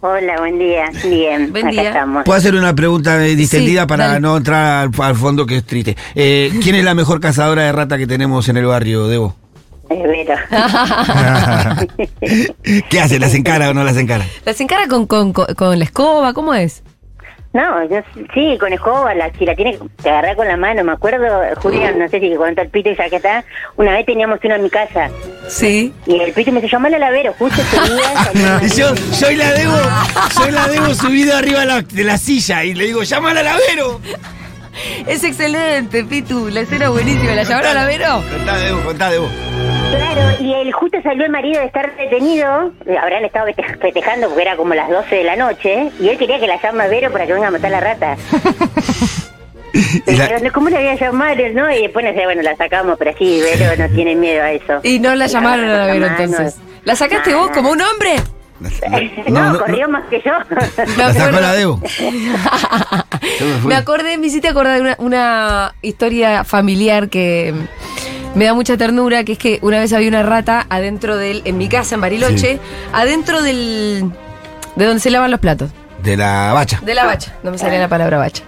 Hola, 0.00 0.36
buen 0.38 0.58
día. 0.58 0.84
Bien, 1.08 1.50
Buen 1.50 1.66
acá 1.66 1.80
día. 1.80 1.88
estamos. 1.88 2.24
Puedo 2.24 2.38
hacer 2.38 2.54
una 2.54 2.74
pregunta 2.74 3.18
distendida 3.20 3.82
Sí, 3.82 3.86
para 3.88 4.06
dale. 4.08 4.20
no 4.20 4.36
entrar 4.36 4.84
al, 4.84 4.90
al 5.02 5.16
fondo 5.16 5.46
que 5.46 5.56
es 5.56 5.64
triste. 5.64 5.96
Eh, 6.14 6.52
¿Quién 6.62 6.76
es 6.76 6.84
la 6.84 6.94
mejor 6.94 7.20
cazadora 7.20 7.62
de 7.62 7.72
rata 7.72 7.96
que 7.96 8.06
tenemos 8.06 8.48
en 8.50 8.58
el 8.58 8.66
barrio, 8.66 9.08
Debo? 9.08 9.34
¿Qué 12.90 13.00
hace? 13.00 13.18
¿Las 13.18 13.34
encara 13.34 13.70
o 13.70 13.74
no 13.74 13.84
las 13.84 13.96
encara? 13.96 14.24
¿Las 14.44 14.60
encara 14.60 14.86
con, 14.88 15.06
con, 15.06 15.32
con, 15.32 15.46
con 15.54 15.78
la 15.78 15.84
escoba? 15.84 16.32
¿Cómo 16.32 16.54
es? 16.54 16.82
No, 17.52 17.88
yo 17.88 17.98
sí, 18.34 18.56
con 18.58 18.72
escoba, 18.72 19.14
la, 19.14 19.30
si 19.38 19.46
la 19.46 19.54
tiene 19.54 19.78
que 20.02 20.10
agarrar 20.10 20.34
con 20.34 20.48
la 20.48 20.56
mano. 20.56 20.82
Me 20.82 20.90
acuerdo, 20.90 21.24
Julián, 21.62 21.96
no 22.00 22.08
sé 22.08 22.18
si 22.18 22.34
contó 22.34 22.62
el 22.62 22.68
pito 22.68 22.90
y 22.90 22.96
ya 22.96 23.08
que 23.08 23.14
está. 23.16 23.44
Una 23.76 23.92
vez 23.92 24.04
teníamos 24.06 24.40
uno 24.42 24.56
en 24.56 24.62
mi 24.64 24.70
casa 24.70 25.08
Sí. 25.46 25.92
y 26.04 26.18
el 26.18 26.32
pito 26.32 26.50
me 26.50 26.60
dice: 26.60 26.72
llamale 26.72 26.96
a 26.96 26.98
la 26.98 27.10
Vero. 27.10 27.32
Justo 27.38 27.62
ese 27.62 27.92
día. 27.92 28.60
Y 28.62 28.68
yo, 28.76 28.96
soy 29.12 29.36
la 29.36 29.52
Debo, 29.52 29.76
soy 30.32 30.50
la 30.50 30.66
Debo 30.66 30.92
subido 30.94 31.36
arriba 31.36 31.60
de 31.60 31.66
la, 31.66 31.82
de 31.82 32.02
la 32.02 32.18
silla 32.18 32.64
y 32.64 32.74
le 32.74 32.86
digo, 32.86 33.04
llámala 33.04 33.38
a 33.38 33.42
la 33.44 33.56
Vero. 33.68 34.00
Es 35.06 35.22
excelente, 35.24 36.04
Pitu. 36.04 36.48
La 36.48 36.60
escena 36.60 36.88
buenísima. 36.90 37.32
¿La 37.34 37.42
llamaron 37.44 37.70
a 37.70 37.74
la 37.74 37.84
Vero? 37.86 38.22
Contá, 38.30 38.56
Debo, 38.58 38.80
contá, 38.80 39.10
Debo. 39.10 39.28
Claro, 39.90 40.42
y 40.42 40.52
el 40.54 40.72
justo 40.72 40.98
salió 41.02 41.24
el 41.26 41.30
marido 41.30 41.60
de 41.60 41.66
estar 41.66 41.94
detenido. 41.96 42.72
eh, 42.86 42.96
Habrán 42.98 43.24
estado 43.24 43.46
festejando 43.80 44.28
porque 44.28 44.42
era 44.42 44.56
como 44.56 44.74
las 44.74 44.88
12 44.90 45.14
de 45.14 45.24
la 45.24 45.36
noche. 45.36 45.90
Y 46.00 46.08
él 46.08 46.18
quería 46.18 46.38
que 46.40 46.46
la 46.46 46.60
llame 46.60 46.84
a 46.84 46.88
Vero 46.88 47.10
para 47.12 47.26
que 47.26 47.32
venga 47.34 47.48
a 47.48 47.50
matar 47.52 47.70
la 47.70 47.80
rata. 47.80 48.16
La- 50.06 50.28
Pero, 50.28 50.52
¿cómo 50.52 50.68
le 50.68 50.76
voy 50.76 50.86
a 50.88 50.94
llamar? 50.94 51.36
¿no? 51.52 51.68
Y 51.72 51.82
después, 51.82 52.04
sé, 52.14 52.24
bueno, 52.24 52.42
la 52.42 52.54
sacamos, 52.56 52.96
pero 52.98 53.12
sí, 53.18 53.40
Vero 53.42 53.74
no 53.76 53.92
tiene 53.94 54.14
miedo 54.14 54.42
a 54.42 54.52
eso. 54.52 54.80
Y 54.84 55.00
no 55.00 55.14
la 55.16 55.26
llamaron 55.26 55.68
a 55.68 55.78
la 55.78 55.86
Vero 55.92 56.06
entonces. 56.06 56.56
¿La 56.84 56.94
sacaste 56.94 57.34
vos 57.34 57.50
como 57.50 57.70
un 57.70 57.80
hombre? 57.80 58.14
No, 59.28 59.58
corrió 59.58 59.88
más 59.88 60.04
que 60.08 60.22
yo. 60.24 60.32
La 60.96 61.12
sacó 61.12 61.40
la 61.40 61.52
Debo. 61.54 61.80
Me. 63.62 63.68
Me 63.68 63.74
acordé, 63.74 64.18
me 64.18 64.26
hiciste 64.26 64.48
acordar 64.48 64.76
de 64.76 64.80
una, 64.82 64.96
una 64.98 65.74
historia 65.82 66.44
familiar 66.44 67.08
que 67.08 67.54
me 68.34 68.44
da 68.44 68.54
mucha 68.54 68.76
ternura, 68.76 69.24
que 69.24 69.32
es 69.32 69.38
que 69.38 69.58
una 69.62 69.78
vez 69.78 69.92
había 69.92 70.08
una 70.08 70.22
rata 70.22 70.66
adentro 70.68 71.16
del, 71.16 71.42
en 71.44 71.56
mi 71.58 71.68
casa, 71.68 71.94
en 71.94 72.00
Bariloche, 72.00 72.58
adentro 72.92 73.42
del, 73.42 74.10
de 74.76 74.84
donde 74.84 75.00
se 75.00 75.10
lavan 75.10 75.30
los 75.30 75.40
platos, 75.40 75.70
De 76.02 76.16
la 76.16 76.52
bacha. 76.52 76.80
de 76.82 76.94
la 76.94 77.04
bacha, 77.06 77.34
no 77.42 77.50
me 77.50 77.58
salía 77.58 77.78
la 77.78 77.88
palabra 77.88 78.18
bacha. 78.18 78.42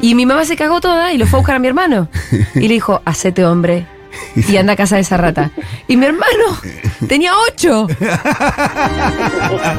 Y 0.00 0.14
mi 0.14 0.26
mamá 0.26 0.44
se 0.44 0.56
cagó 0.56 0.80
toda 0.80 1.12
y 1.12 1.18
lo 1.18 1.26
fue 1.26 1.38
a 1.38 1.40
buscar 1.40 1.56
a 1.56 1.58
mi 1.58 1.66
hermano. 1.68 2.08
Y 2.54 2.60
le 2.68 2.74
dijo, 2.74 3.02
hacete 3.04 3.44
hombre 3.44 3.86
y 4.36 4.56
anda 4.56 4.74
a 4.74 4.76
casa 4.76 4.96
de 4.96 5.02
esa 5.02 5.16
rata. 5.16 5.50
Y 5.86 5.96
mi 5.96 6.06
hermano 6.06 6.60
tenía 7.08 7.32
ocho. 7.50 7.86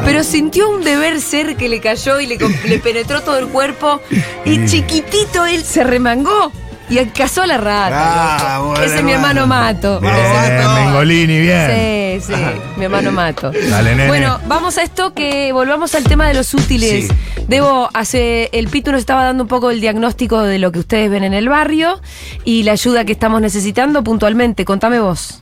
Pero 0.05 0.23
sintió 0.23 0.69
un 0.69 0.83
deber 0.83 1.21
ser 1.21 1.55
que 1.55 1.69
le 1.69 1.79
cayó 1.79 2.19
y 2.19 2.27
le, 2.27 2.37
le 2.37 2.79
penetró 2.79 3.21
todo 3.21 3.37
el 3.37 3.47
cuerpo. 3.47 4.01
Y 4.45 4.65
chiquitito 4.65 5.45
él 5.45 5.63
se 5.63 5.83
remangó 5.83 6.51
y 6.89 7.05
cazó 7.07 7.43
a 7.43 7.47
la 7.47 7.57
rata. 7.57 8.55
Ah, 8.55 8.59
bueno, 8.59 8.83
Ese 8.83 8.95
es 8.97 9.03
mi 9.03 9.11
hermano. 9.11 9.47
Mato. 9.47 9.99
Bien, 9.99 10.13
Ese. 10.13 10.67
Mengolini, 10.85 11.39
bien. 11.39 12.19
Sí, 12.21 12.33
sí, 12.33 12.41
mi 12.77 12.85
hermano 12.85 13.11
Mato. 13.13 13.51
Dale, 13.51 13.91
nene. 13.95 14.07
Bueno, 14.07 14.39
vamos 14.47 14.77
a 14.77 14.83
esto 14.83 15.13
que 15.13 15.51
volvamos 15.53 15.95
al 15.95 16.03
tema 16.03 16.27
de 16.27 16.33
los 16.33 16.53
útiles. 16.53 17.07
Sí. 17.07 17.43
Debo, 17.47 17.89
hace 17.93 18.49
el 18.53 18.67
Pitu 18.67 18.91
nos 18.91 18.99
estaba 18.99 19.23
dando 19.23 19.43
un 19.43 19.47
poco 19.49 19.71
el 19.71 19.81
diagnóstico 19.81 20.41
de 20.41 20.59
lo 20.59 20.71
que 20.71 20.79
ustedes 20.79 21.09
ven 21.09 21.23
en 21.23 21.33
el 21.33 21.49
barrio 21.49 21.99
y 22.43 22.63
la 22.63 22.73
ayuda 22.73 23.05
que 23.05 23.11
estamos 23.11 23.41
necesitando 23.41 24.03
puntualmente. 24.03 24.65
Contame 24.65 24.99
vos. 24.99 25.41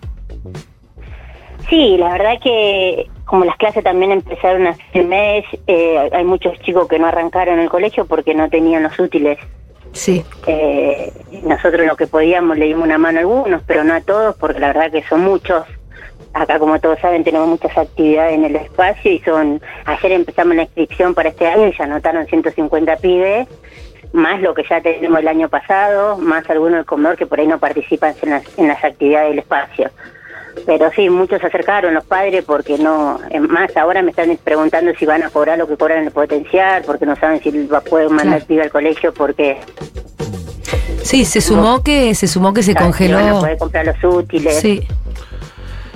Sí, 1.70 1.98
la 1.98 2.12
verdad 2.14 2.34
que 2.42 3.08
como 3.26 3.44
las 3.44 3.58
clases 3.58 3.84
también 3.84 4.12
empezaron 4.14 4.68
hace 4.68 4.82
un 5.02 5.10
mes, 5.10 5.44
eh, 5.68 6.10
hay 6.14 6.24
muchos 6.24 6.58
chicos 6.62 6.88
que 6.88 6.98
no 6.98 7.08
arrancaron 7.08 7.60
el 7.60 7.70
colegio 7.70 8.06
porque 8.06 8.34
no 8.34 8.50
tenían 8.50 8.84
los 8.84 8.98
útiles. 9.00 9.38
Sí. 9.94 10.24
Eh, 10.46 11.12
nosotros 11.44 11.86
lo 11.86 11.96
que 11.96 12.08
podíamos 12.08 12.58
le 12.58 12.66
dimos 12.66 12.86
una 12.86 12.98
mano 12.98 13.20
a 13.20 13.22
algunos, 13.22 13.62
pero 13.66 13.84
no 13.84 13.94
a 13.94 14.02
todos, 14.02 14.36
porque 14.36 14.60
la 14.60 14.68
verdad 14.68 14.92
que 14.92 15.04
son 15.04 15.22
muchos. 15.22 15.64
Acá, 16.34 16.60
como 16.60 16.80
todos 16.80 17.00
saben, 17.00 17.24
tenemos 17.24 17.48
muchas 17.48 17.76
actividades 17.78 18.36
en 18.36 18.46
el 18.46 18.56
espacio 18.56 19.12
y 19.12 19.20
son. 19.20 19.62
Ayer 19.86 20.12
empezamos 20.12 20.56
la 20.56 20.64
inscripción 20.64 21.14
para 21.14 21.30
este 21.30 21.48
año 21.48 21.68
y 21.68 21.78
ya 21.78 21.86
anotaron 21.86 22.28
150 22.28 22.98
pibes, 22.98 23.48
más 24.14 24.40
lo 24.42 24.54
que 24.54 24.64
ya 24.70 24.82
tenemos 24.82 25.20
el 25.20 25.28
año 25.28 25.50
pasado, 25.50 26.18
más 26.18 26.48
algunos 26.50 26.78
del 26.78 26.86
comedor 26.86 27.18
que 27.18 27.26
por 27.26 27.40
ahí 27.40 27.48
no 27.48 27.60
participan 27.60 28.14
en 28.22 28.30
las, 28.30 28.60
en 28.60 28.68
las 28.68 28.84
actividades 28.84 29.30
del 29.30 29.40
espacio. 29.40 29.90
Pero 30.66 30.90
sí, 30.96 31.10
muchos 31.10 31.40
se 31.42 31.48
acercaron 31.48 31.94
los 31.94 32.04
padres 32.06 32.44
porque 32.46 32.78
no, 32.78 33.20
más, 33.48 33.76
ahora 33.78 34.02
me 34.02 34.12
están 34.12 34.38
preguntando 34.44 34.92
si 34.98 35.06
van 35.06 35.24
a 35.24 35.30
cobrar 35.30 35.58
lo 35.58 35.68
que 35.68 35.78
cobran 35.78 36.00
en 36.00 36.06
el 36.06 36.12
potencial, 36.12 36.84
porque 36.86 37.06
no 37.06 37.16
saben 37.16 37.42
si 37.42 37.52
va- 37.68 37.82
pueden 37.82 38.14
mandar 38.14 38.44
pibe 38.46 38.64
al 38.64 38.70
colegio 38.72 39.14
porque 39.14 39.58
Sí, 41.04 41.24
se 41.26 41.40
sumó 41.40 41.82
que 41.84 42.14
se 42.16 42.28
sumó 42.28 42.54
que 42.54 42.64
se 42.64 42.76
congeló. 42.76 43.40
poder 43.40 43.58
comprar 43.58 43.86
los 43.86 44.04
útiles. 44.04 44.56
Sí. 44.60 44.86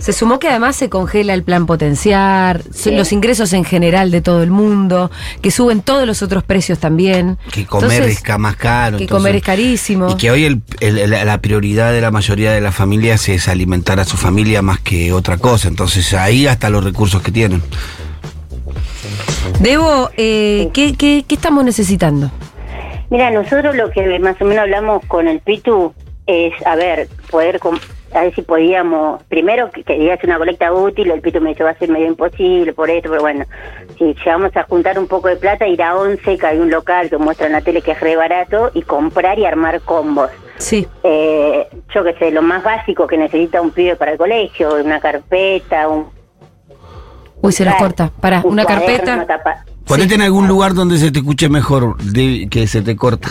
Se 0.01 0.13
sumó 0.13 0.39
que 0.39 0.47
además 0.49 0.75
se 0.75 0.89
congela 0.89 1.33
el 1.33 1.43
plan 1.43 1.65
potenciar, 1.67 2.61
Sí. 2.73 2.91
los 2.91 3.11
ingresos 3.11 3.53
en 3.53 3.63
general 3.63 4.09
de 4.11 4.21
todo 4.21 4.41
el 4.43 4.49
mundo, 4.49 5.11
que 5.41 5.51
suben 5.51 5.81
todos 5.81 6.07
los 6.07 6.21
otros 6.23 6.43
precios 6.43 6.79
también. 6.79 7.37
Que 7.51 7.65
comer 7.65 7.91
Entonces, 8.01 8.23
es 8.27 8.37
más 8.39 8.55
caro. 8.55 8.97
Que 8.97 9.03
entonces- 9.03 9.21
comer 9.23 9.35
es 9.35 9.43
carísimo. 9.43 10.09
Y 10.11 10.15
que 10.17 10.31
hoy 10.31 10.45
el- 10.45 10.61
el- 10.79 11.09
la 11.11 11.37
prioridad 11.39 11.91
de 11.93 12.01
la 12.01 12.09
mayoría 12.11 12.51
de 12.51 12.61
las 12.61 12.73
familias 12.75 13.29
es 13.29 13.47
alimentar 13.47 13.99
a 13.99 14.03
su 14.05 14.17
familia 14.17 14.61
más 14.61 14.79
que 14.79 15.13
otra 15.13 15.37
cosa. 15.37 15.67
Entonces 15.67 16.13
ahí 16.13 16.47
hasta 16.47 16.69
los 16.71 16.83
recursos 16.83 17.21
que 17.21 17.31
tienen. 17.31 17.61
Debo, 19.59 20.09
eh, 20.17 20.69
¿qué, 20.73 20.95
qué, 20.95 21.25
qué 21.27 21.35
estamos 21.35 21.63
necesitando? 21.63 22.31
Mira, 23.09 23.29
nosotros 23.31 23.75
lo 23.75 23.91
que 23.91 24.17
más 24.19 24.35
o 24.41 24.45
menos 24.45 24.63
hablamos 24.63 25.03
con 25.07 25.27
el 25.27 25.39
Pitu 25.41 25.93
es, 26.25 26.53
a 26.65 26.75
ver, 26.75 27.07
poder, 27.29 27.59
a 28.13 28.21
ver 28.23 28.35
si 28.35 28.41
podíamos, 28.41 29.21
primero 29.23 29.69
que 29.71 29.83
quería 29.83 30.13
hacer 30.15 30.29
una 30.29 30.37
colecta 30.37 30.71
útil, 30.73 31.11
el 31.11 31.21
Pitu 31.21 31.39
me 31.41 31.49
dijo 31.51 31.63
va 31.63 31.71
a 31.71 31.77
ser 31.77 31.89
medio 31.89 32.07
imposible 32.07 32.73
por 32.73 32.89
esto, 32.89 33.09
pero 33.09 33.21
bueno, 33.21 33.45
si 33.97 34.13
llegamos 34.13 34.55
a 34.57 34.63
juntar 34.63 34.97
un 34.99 35.07
poco 35.07 35.27
de 35.29 35.37
plata, 35.37 35.67
ir 35.67 35.81
a 35.81 35.95
Once, 35.95 36.37
que 36.37 36.45
hay 36.45 36.59
un 36.59 36.69
local 36.69 37.09
que 37.09 37.17
muestra 37.17 37.47
en 37.47 37.53
la 37.53 37.61
tele 37.61 37.81
que 37.81 37.91
es 37.91 37.99
re 37.99 38.15
barato, 38.15 38.71
y 38.73 38.81
comprar 38.81 39.39
y 39.39 39.45
armar 39.45 39.81
combos. 39.81 40.29
Sí. 40.57 40.87
Eh, 41.03 41.67
yo 41.93 42.03
qué 42.03 42.13
sé, 42.15 42.31
lo 42.31 42.41
más 42.41 42.63
básico 42.63 43.07
que 43.07 43.17
necesita 43.17 43.61
un 43.61 43.71
pibe 43.71 43.95
para 43.95 44.11
el 44.11 44.17
colegio, 44.17 44.75
una 44.75 44.99
carpeta, 44.99 45.87
un... 45.87 46.07
Uy, 47.41 47.51
se 47.51 47.65
nos 47.65 47.75
corta. 47.75 48.11
Para, 48.19 48.41
un 48.43 48.53
una 48.53 48.65
cuaderno, 48.65 48.87
carpeta. 48.97 49.25
tapa- 49.25 49.65
Ponete 49.87 50.13
en 50.15 50.21
algún 50.21 50.47
lugar 50.47 50.73
donde 50.75 50.97
se 50.97 51.11
te 51.11 51.19
escuche 51.19 51.49
mejor, 51.49 51.97
de- 51.97 52.47
que 52.51 52.67
se 52.67 52.81
te 52.81 52.95
corta. 52.95 53.29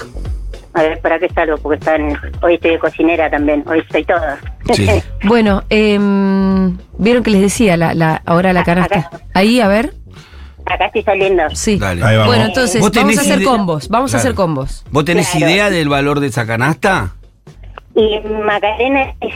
A 0.75 0.83
ver, 0.83 1.01
¿para 1.01 1.19
qué 1.19 1.29
salgo? 1.31 1.57
Porque 1.59 1.79
están, 1.79 2.17
hoy 2.43 2.55
estoy 2.55 2.73
de 2.73 2.79
cocinera 2.81 3.31
también, 3.31 3.65
hoy 3.69 3.81
estoy 3.81 4.05
toda. 4.05 4.39
Sí. 4.75 4.87
Bueno, 5.25 5.65
em, 5.69 6.79
vieron 6.99 7.23
que 7.23 7.31
les 7.31 7.41
decía 7.43 7.77
la, 7.77 7.95
la, 7.95 8.23
ahora 8.25 8.53
la 8.53 8.61
Acá. 8.61 8.75
canasta. 8.75 9.11
Ahí, 9.35 9.61
a 9.61 9.69
ver. 9.69 9.95
Acá 10.67 10.87
estoy 10.87 11.03
saliendo. 11.03 11.43
Sí. 11.55 11.79
Dale. 11.79 12.03
Ahí 12.05 12.17
vamos. 12.17 12.27
Bueno, 12.29 12.45
entonces, 12.47 12.81
¿Vos 12.81 12.91
vamos 12.93 13.19
a 13.19 13.21
hacer 13.21 13.43
combos. 13.43 13.89
Vamos 13.89 14.15
a 14.15 14.19
hacer 14.19 14.35
combos. 14.35 14.85
¿Vos 14.91 15.05
tenés 15.05 15.29
Claro. 15.31 15.51
idea 15.51 15.71
del 15.71 15.89
valor 15.89 16.21
de 16.21 16.29
esa 16.29 16.47
canasta? 16.47 17.15
Y 17.95 18.21
Macarena 18.45 19.15
es 19.21 19.35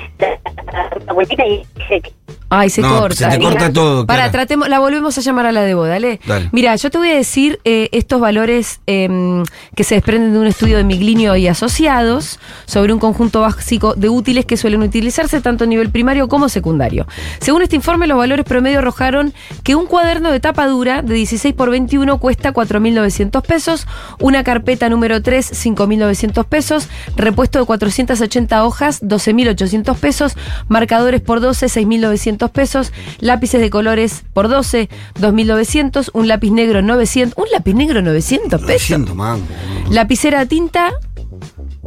la 1.06 1.12
vueltita 1.12 1.44
y 1.46 1.64
dice 1.76 2.00
que 2.00 2.12
Ay, 2.50 2.70
se 2.70 2.82
No, 2.82 3.00
corta. 3.00 3.30
se 3.32 3.37
te 3.38 3.42
corta 3.42 3.73
todo, 3.73 4.06
Para, 4.06 4.30
tratemos, 4.30 4.68
la 4.68 4.78
volvemos 4.78 5.18
a 5.18 5.20
llamar 5.23 5.46
a 5.46 5.50
la 5.52 5.62
Debo, 5.62 5.87
dale. 5.87 6.20
Dale. 6.25 6.50
Mira, 6.52 6.76
yo 6.76 6.88
te 6.88 6.99
voy 6.99 7.11
a 7.11 7.16
decir 7.16 7.58
eh, 7.64 7.88
estos 7.90 8.20
valores 8.20 8.80
em, 8.87 9.42
que 9.75 9.82
se 9.82 9.96
desprenden 9.96 10.32
de 10.32 10.38
un 10.38 10.46
estudio 10.46 10.76
de 10.76 10.84
Miglinio 10.84 11.34
y 11.34 11.49
asociados 11.49 12.38
sobre 12.66 12.92
un 12.92 13.00
conjunto 13.00 13.40
básico 13.40 13.94
de 13.94 14.08
útiles 14.08 14.44
que 14.44 14.56
suelen 14.56 14.82
utilizarse 14.82 15.40
tanto 15.40 15.64
a 15.64 15.66
nivel 15.66 15.90
primario 15.90 16.28
como 16.28 16.49
secundario. 16.49 17.08
Según 17.40 17.62
este 17.62 17.75
informe, 17.75 18.06
los 18.06 18.18
valores 18.18 18.44
promedio 18.44 18.78
arrojaron 18.78 19.34
que 19.64 19.75
un 19.75 19.87
cuaderno 19.87 20.30
de 20.30 20.38
tapa 20.38 20.68
dura 20.68 21.02
de 21.02 21.14
16 21.14 21.54
por 21.54 21.70
21 21.70 22.18
cuesta 22.20 22.52
4.900 22.52 23.42
pesos, 23.42 23.88
una 24.20 24.44
carpeta 24.44 24.88
número 24.88 25.20
3, 25.23 25.66
5.900 25.66 26.44
pesos, 26.44 26.88
repuesto 27.16 27.58
de 27.58 27.64
480 27.64 28.43
hojas, 28.52 29.02
12.800 29.02 29.96
pesos, 29.96 30.36
marcadores 30.68 31.20
por 31.20 31.40
12, 31.40 31.66
6.900 31.66 32.50
pesos, 32.50 32.92
lápices 33.20 33.60
de 33.60 33.70
colores 33.70 34.24
por 34.32 34.48
12, 34.48 34.88
2.900, 35.20 36.10
un 36.12 36.28
lápiz 36.28 36.50
negro 36.50 36.82
900, 36.82 37.34
un 37.36 37.50
lápiz 37.52 37.74
negro 37.74 38.02
900 38.02 38.62
pesos, 38.62 38.86
Siento, 38.86 39.14
man. 39.14 39.42
lapicera 39.90 40.40
de 40.40 40.46
tinta 40.46 40.92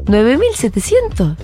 9.700. 0.05 1.35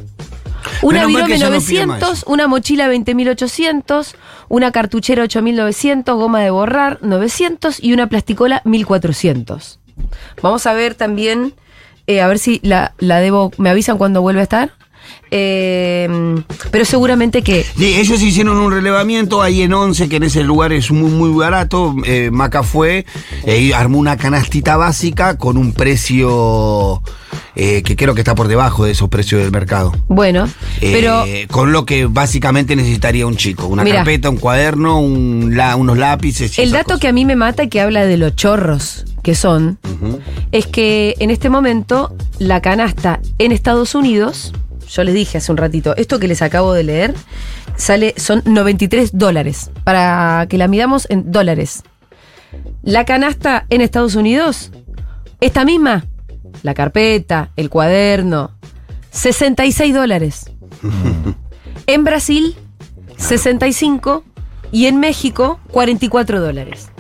Una 0.81 1.05
virome 1.05 1.27
que 1.27 1.37
ya 1.37 1.49
no 1.49 1.59
pide 1.59 1.85
900, 1.85 2.09
más. 2.09 2.23
una 2.25 2.47
mochila 2.47 2.87
20.800, 2.89 4.15
una 4.49 4.71
cartuchera 4.71 5.23
8.900, 5.23 6.15
goma 6.15 6.41
de 6.41 6.49
borrar 6.49 6.99
900 7.01 7.83
y 7.83 7.93
una 7.93 8.07
plasticola 8.07 8.61
1.400. 8.63 9.77
Vamos 10.41 10.65
a 10.65 10.73
ver 10.73 10.95
también, 10.95 11.53
eh, 12.07 12.21
a 12.21 12.27
ver 12.27 12.39
si 12.39 12.59
la, 12.63 12.93
la 12.97 13.19
debo, 13.19 13.51
me 13.57 13.69
avisan 13.69 13.97
cuando 13.97 14.21
vuelve 14.21 14.39
a 14.39 14.43
estar. 14.43 14.71
Eh, 15.35 16.07
pero 16.69 16.85
seguramente 16.85 17.41
que 17.41 17.65
Sí, 17.75 17.95
ellos 17.95 18.21
hicieron 18.21 18.57
un 18.57 18.71
relevamiento 18.71 19.41
ahí 19.41 19.63
en 19.63 19.73
Once, 19.73 20.07
que 20.07 20.17
en 20.17 20.23
ese 20.23 20.43
lugar 20.43 20.71
es 20.73 20.91
muy, 20.91 21.09
muy 21.09 21.31
barato. 21.31 21.95
Eh, 22.05 22.29
Maca 22.31 22.61
fue 22.61 23.05
eh, 23.45 23.59
y 23.59 23.71
armó 23.71 23.97
una 23.97 24.15
canastita 24.15 24.77
básica 24.77 25.37
con 25.37 25.57
un 25.57 25.73
precio 25.73 27.01
eh, 27.55 27.81
que 27.83 27.95
creo 27.95 28.13
que 28.13 28.21
está 28.21 28.35
por 28.35 28.47
debajo 28.47 28.85
de 28.85 28.91
esos 28.91 29.09
precios 29.09 29.41
del 29.41 29.51
mercado. 29.51 29.91
Bueno, 30.07 30.47
Eh, 30.81 30.91
pero 30.93 31.23
con 31.49 31.71
lo 31.71 31.85
que 31.85 32.05
básicamente 32.05 32.75
necesitaría 32.75 33.25
un 33.25 33.35
chico. 33.35 33.65
Una 33.67 33.83
carpeta, 33.83 34.29
un 34.29 34.37
cuaderno, 34.37 34.99
un 34.99 35.53
la- 35.55 35.75
unos 35.75 35.97
lápices. 35.97 36.57
y 36.57 36.61
el 36.61 36.71
dato 36.71 36.85
cosas. 36.85 36.99
que 36.99 37.07
a 37.07 37.11
mí 37.13 37.25
me 37.25 37.35
mata 37.35 37.63
y 37.63 37.69
que 37.69 37.81
habla 37.81 38.05
de 38.05 38.17
los 38.17 38.35
chorros 38.35 39.05
que 39.23 39.35
son, 39.35 39.79
es 40.51 40.67
que 40.67 41.15
en 41.19 41.31
este 41.31 41.49
momento 41.49 42.13
la 42.39 42.61
canasta 42.61 43.21
en 43.39 43.53
Estados 43.53 43.95
Unidos, 43.95 44.51
yo 44.93 45.03
les 45.03 45.15
dije 45.15 45.39
hace 45.39 45.51
un 45.51 45.57
ratito, 45.57 45.95
esto 45.97 46.19
que 46.19 46.27
les 46.27 46.41
acabo 46.41 46.73
de 46.73 46.83
leer, 46.83 47.15
sale, 47.75 48.13
son 48.17 48.43
93 48.45 49.17
dólares, 49.17 49.71
para 49.83 50.45
que 50.47 50.57
la 50.57 50.67
midamos 50.67 51.07
en 51.09 51.31
dólares. 51.31 51.83
La 52.83 53.03
canasta 53.03 53.65
en 53.69 53.81
Estados 53.81 54.13
Unidos, 54.13 54.71
esta 55.41 55.65
misma, 55.65 56.05
la 56.61 56.75
carpeta, 56.75 57.49
el 57.55 57.69
cuaderno, 57.69 58.51
66 59.11 59.93
dólares. 59.93 60.51
En 61.85 62.05
Brasil, 62.05 62.55
65 63.17 64.23
y 64.71 64.85
en 64.85 65.01
México, 65.01 65.59
44 65.71 66.39
dólares. 66.39 66.92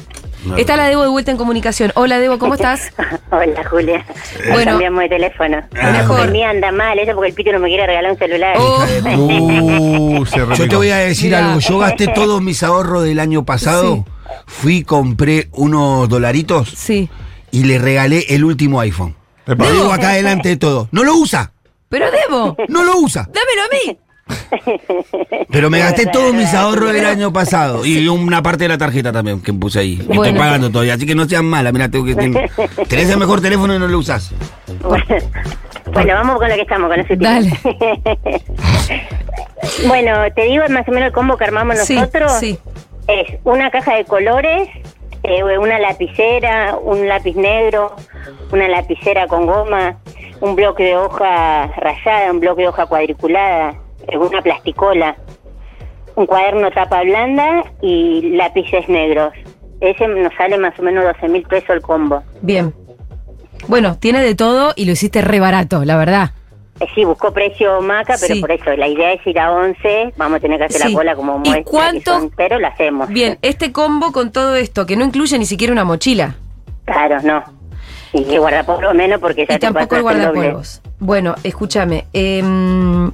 No, 0.45 0.57
Está 0.57 0.75
la 0.75 0.87
Debo 0.89 1.03
de 1.03 1.07
vuelta 1.09 1.31
en 1.31 1.37
comunicación. 1.37 1.91
Hola 1.95 2.19
Debo, 2.19 2.37
¿cómo 2.37 2.53
estás? 2.55 2.91
Hola, 3.31 3.63
Julia. 3.69 4.05
Bueno. 4.51 4.71
Cambiamos 4.71 5.01
de 5.03 5.09
teléfono. 5.09 5.57
Ah. 5.79 5.91
Mejor. 5.91 6.19
El 6.25 6.31
mío 6.31 6.47
anda 6.47 6.71
mal, 6.71 6.99
eso 6.99 7.13
porque 7.13 7.29
el 7.29 7.35
pito 7.35 7.51
no 7.53 7.59
me 7.59 7.67
quiere 7.69 7.85
regalar 7.87 8.11
un 8.11 8.17
celular. 8.17 8.55
Oh. 8.59 8.83
Uh, 9.17 10.25
se 10.25 10.37
Yo 10.39 10.67
te 10.69 10.75
voy 10.75 10.89
a 10.89 10.97
decir 10.97 11.33
algo. 11.35 11.59
Yo 11.59 11.79
gasté 11.79 12.07
todos 12.15 12.41
mis 12.41 12.61
ahorros 12.63 13.03
del 13.03 13.19
año 13.19 13.45
pasado. 13.45 13.95
Sí. 13.95 14.03
Fui, 14.45 14.83
compré 14.83 15.47
unos 15.53 16.09
dolaritos 16.09 16.69
Sí. 16.75 17.09
y 17.51 17.63
le 17.65 17.77
regalé 17.77 18.25
el 18.29 18.43
último 18.43 18.79
iPhone. 18.81 19.15
Lo 19.45 19.55
digo 19.71 19.91
acá 19.93 20.09
delante 20.11 20.49
de 20.49 20.57
todo. 20.57 20.87
No 20.91 21.03
lo 21.03 21.15
usa. 21.15 21.51
Pero 21.89 22.07
Debo, 22.09 22.55
No 22.69 22.83
lo 22.83 22.97
usa. 22.97 23.29
dámelo 23.31 23.61
a 23.61 23.67
mí. 23.91 23.97
Pero 25.51 25.69
me 25.69 25.79
gasté 25.79 26.05
todos 26.07 26.33
mis 26.33 26.53
ahorros 26.53 26.93
del 26.93 27.05
año 27.05 27.33
pasado. 27.33 27.85
Y 27.85 28.07
una 28.07 28.41
parte 28.41 28.63
de 28.63 28.69
la 28.69 28.77
tarjeta 28.77 29.11
también 29.11 29.41
que 29.41 29.53
puse 29.53 29.79
ahí. 29.79 29.99
Y 30.09 30.13
Estoy 30.13 30.33
pagando 30.33 30.69
todavía. 30.69 30.93
Así 30.93 31.05
que 31.05 31.15
no 31.15 31.25
sean 31.25 31.45
malas. 31.45 31.73
Mira, 31.73 31.89
tengo 31.89 32.05
que. 32.05 32.15
Tenés 32.87 33.09
el 33.09 33.17
mejor 33.17 33.41
teléfono 33.41 33.75
y 33.75 33.79
no 33.79 33.87
lo 33.87 33.97
usás. 33.99 34.31
Bueno, 34.81 35.05
bueno, 35.91 36.13
vamos 36.15 36.37
con 36.37 36.49
lo 36.49 36.55
que 36.55 36.61
estamos, 36.61 36.89
con 36.89 36.99
ese 36.99 37.17
tipo. 37.17 37.23
Dale. 37.25 37.51
bueno, 39.87 40.13
te 40.35 40.43
digo 40.43 40.63
más 40.69 40.87
o 40.87 40.91
menos 40.91 41.07
el 41.07 41.13
combo 41.13 41.37
que 41.37 41.43
armamos 41.45 41.79
Sí, 41.79 41.95
nosotros. 41.95 42.31
sí. 42.39 42.57
Es 43.07 43.37
una 43.43 43.69
caja 43.69 43.95
de 43.95 44.05
colores, 44.05 44.69
eh, 45.23 45.43
una 45.43 45.77
lapicera, 45.77 46.77
un 46.81 47.07
lápiz 47.07 47.35
negro, 47.35 47.95
una 48.51 48.67
lapicera 48.69 49.27
con 49.27 49.45
goma, 49.45 49.97
un 50.39 50.55
bloque 50.55 50.83
de 50.83 50.95
hoja 50.95 51.67
rayada, 51.77 52.31
un 52.31 52.39
bloque 52.39 52.61
de 52.61 52.69
hoja 52.69 52.85
cuadriculada, 52.85 53.75
una 54.19 54.41
plasticola, 54.41 55.15
un 56.15 56.25
cuaderno 56.25 56.69
tapa 56.71 57.01
blanda 57.03 57.63
y 57.81 58.31
lápices 58.35 58.87
negros. 58.89 59.33
Ese 59.81 60.07
nos 60.07 60.33
sale 60.35 60.57
más 60.57 60.77
o 60.79 60.83
menos 60.83 61.03
12 61.03 61.27
mil 61.27 61.43
pesos 61.43 61.69
el 61.71 61.81
combo. 61.81 62.23
Bien. 62.41 62.73
Bueno, 63.67 63.97
tiene 63.97 64.21
de 64.21 64.35
todo 64.35 64.73
y 64.75 64.85
lo 64.85 64.91
hiciste 64.91 65.21
re 65.21 65.39
barato, 65.39 65.83
la 65.85 65.97
verdad. 65.97 66.31
Eh, 66.79 66.87
sí, 66.95 67.05
buscó 67.05 67.31
precio 67.31 67.81
maca, 67.81 68.15
pero 68.19 68.33
Sí. 68.35 68.41
por 68.41 68.51
eso 68.51 68.71
la 68.75 68.87
idea 68.87 69.13
es 69.13 69.25
ir 69.27 69.39
a 69.39 69.51
11, 69.51 70.13
vamos 70.17 70.37
a 70.37 70.39
tener 70.39 70.57
que 70.59 70.65
hacer 70.65 70.81
Sí. 70.81 70.89
la 70.89 70.97
cola 70.97 71.15
como 71.15 71.33
¿Y 71.35 71.37
muestra, 71.37 71.57
que 71.57 71.63
cuánto? 71.63 72.11
son- 72.19 72.31
pero 72.35 72.59
lo 72.59 72.67
hacemos. 72.67 73.09
Bien, 73.09 73.37
este 73.41 73.71
combo 73.71 74.11
con 74.11 74.31
todo 74.31 74.55
esto, 74.55 74.85
que 74.85 74.95
no 74.97 75.05
incluye 75.05 75.37
ni 75.37 75.45
siquiera 75.45 75.71
una 75.71 75.83
mochila. 75.83 76.35
Claro, 76.85 77.21
no. 77.23 77.43
Y 78.11 78.23
que 78.25 78.37
guardapolvo 78.37 78.93
menos 78.93 79.19
porque 79.19 79.45
ya 79.47 79.55
Y 79.55 79.59
te 79.59 79.67
tampoco 79.67 79.95
el 79.95 80.01
guardapolvos. 80.03 80.81
Bueno, 80.99 81.35
escúchame. 81.43 82.05
em, 82.13 83.11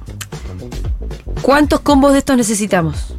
¿Cuántos 1.42 1.80
combos 1.80 2.12
de 2.12 2.18
estos 2.18 2.36
necesitamos? 2.36 3.14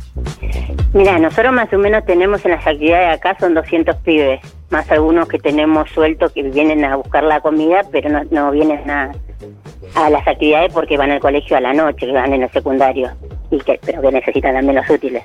Mira, 0.94 1.18
nosotros 1.20 1.54
más 1.54 1.72
o 1.74 1.78
menos 1.78 2.06
tenemos 2.06 2.44
en 2.46 2.52
las 2.52 2.66
actividades 2.68 3.08
de 3.08 3.14
acá 3.14 3.38
son 3.40 3.54
200 3.54 3.96
pibes, 3.98 4.42
más 4.70 4.90
algunos 4.92 5.28
que 5.28 5.40
tenemos 5.40 5.90
sueltos 5.90 6.32
que 6.34 6.44
vienen 6.44 6.84
a 6.86 6.98
buscar 6.98 7.24
la 7.24 7.40
comida, 7.40 7.82
pero 7.92 8.10
no, 8.10 8.24
no 8.30 8.52
vienen 8.52 8.90
a, 8.90 9.12
a 9.96 10.10
las 10.10 10.28
actividades 10.28 10.72
porque 10.74 10.98
van 10.98 11.12
al 11.12 11.20
colegio 11.20 11.56
a 11.58 11.62
la 11.62 11.74
noche, 11.74 12.06
que 12.06 12.12
van 12.12 12.34
en 12.34 12.44
el 12.44 12.52
secundario. 12.52 13.10
y 13.50 13.58
que, 13.60 13.80
pero 13.84 14.02
que 14.02 14.12
necesitan 14.12 14.54
también 14.54 14.76
los 14.76 14.90
útiles. 14.90 15.24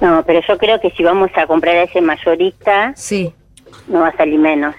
No, 0.00 0.22
pero 0.26 0.40
yo 0.46 0.58
creo 0.58 0.80
que 0.80 0.90
si 0.90 1.02
vamos 1.02 1.30
a 1.36 1.46
comprar 1.46 1.76
a 1.76 1.82
ese 1.84 2.00
mayorista, 2.00 2.92
Sí. 2.94 3.32
no 3.88 4.00
va 4.00 4.08
a 4.08 4.16
salir 4.16 4.38
menos. 4.38 4.74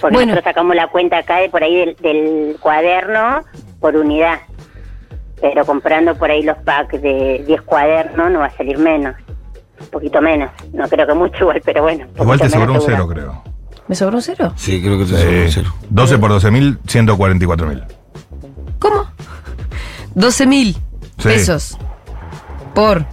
Porque 0.00 0.14
Bueno. 0.14 0.32
nosotros 0.32 0.44
sacamos 0.52 0.74
la 0.76 0.88
cuenta 0.88 1.18
acá 1.18 1.36
de 1.38 1.48
por 1.50 1.62
ahí 1.62 1.76
del, 1.76 1.96
del 1.96 2.56
cuaderno 2.60 3.42
por 3.80 3.96
unidad. 3.96 4.40
Pero 5.40 5.64
comprando 5.64 6.16
por 6.16 6.30
ahí 6.30 6.42
los 6.42 6.56
packs 6.58 7.00
de 7.00 7.44
10 7.46 7.62
cuadernos 7.62 8.30
no 8.30 8.40
va 8.40 8.46
a 8.46 8.56
salir 8.56 8.76
menos. 8.78 9.14
Un 9.80 9.86
poquito 9.86 10.20
menos. 10.20 10.50
No 10.72 10.88
creo 10.88 11.06
que 11.06 11.14
mucho 11.14 11.36
igual, 11.42 11.62
pero 11.64 11.82
bueno. 11.82 12.06
Igual 12.18 12.40
te 12.40 12.50
sobró 12.50 12.72
un 12.74 12.80
cero, 12.80 13.06
creo. 13.08 13.42
¿Me 13.86 13.94
sobró 13.94 14.16
un 14.16 14.22
cero? 14.22 14.52
Sí, 14.56 14.82
creo 14.82 14.98
que 14.98 15.04
te 15.04 15.10
sobró 15.16 15.42
un 15.42 15.50
cero. 15.50 15.74
12 15.90 16.18
por 16.18 16.30
12 16.30 16.50
mil, 16.50 16.78
144 16.88 17.66
mil. 17.68 17.84
¿Cómo? 18.80 19.06
12 20.14 20.46
mil 20.46 20.74
Sí. 21.18 21.28
pesos 21.28 21.78
por 22.74 23.04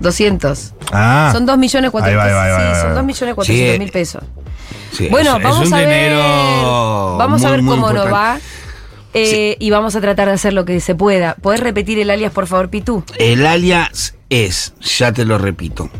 200. 0.00 0.74
Ah. 0.92 1.30
Son 1.32 1.44
2 1.46 1.58
millones 1.58 1.90
Ahí 1.94 2.14
va, 2.14 2.24
ahí 2.24 2.32
va, 2.32 2.44
ahí 2.44 2.50
va, 2.50 2.56
ahí 2.58 2.64
Sí, 2.66 2.72
va. 2.72 2.82
son 2.82 2.94
2 2.94 3.04
millones 3.04 3.32
Sí, 3.32 3.34
400 3.34 3.78
mil 3.78 3.88
eh, 3.88 3.92
pesos. 3.92 4.22
Sí, 4.92 5.08
Bueno, 5.10 5.36
es- 5.36 5.42
vamos 5.42 5.62
es 5.62 5.68
un 5.68 5.74
a 5.74 5.78
ver. 5.78 5.88
dinero 5.88 7.16
Vamos 7.18 7.44
a 7.44 7.50
ver 7.50 7.60
cómo 7.64 7.92
nos 7.92 8.12
va. 8.12 8.38
eh, 9.14 9.56
y 9.58 9.70
vamos 9.70 9.96
a 9.96 10.00
tratar 10.00 10.28
de 10.28 10.34
hacer 10.34 10.52
lo 10.52 10.64
que 10.64 10.80
se 10.80 10.94
pueda. 10.94 11.34
¿Podés 11.40 11.60
repetir 11.60 11.98
el 11.98 12.10
alias, 12.10 12.32
por 12.32 12.46
favor, 12.46 12.68
Pitu? 12.70 13.02
El 13.18 13.46
alias 13.46 14.14
es, 14.30 14.74
ya 14.80 15.12
te 15.12 15.24
lo 15.24 15.38
repito, 15.38 15.90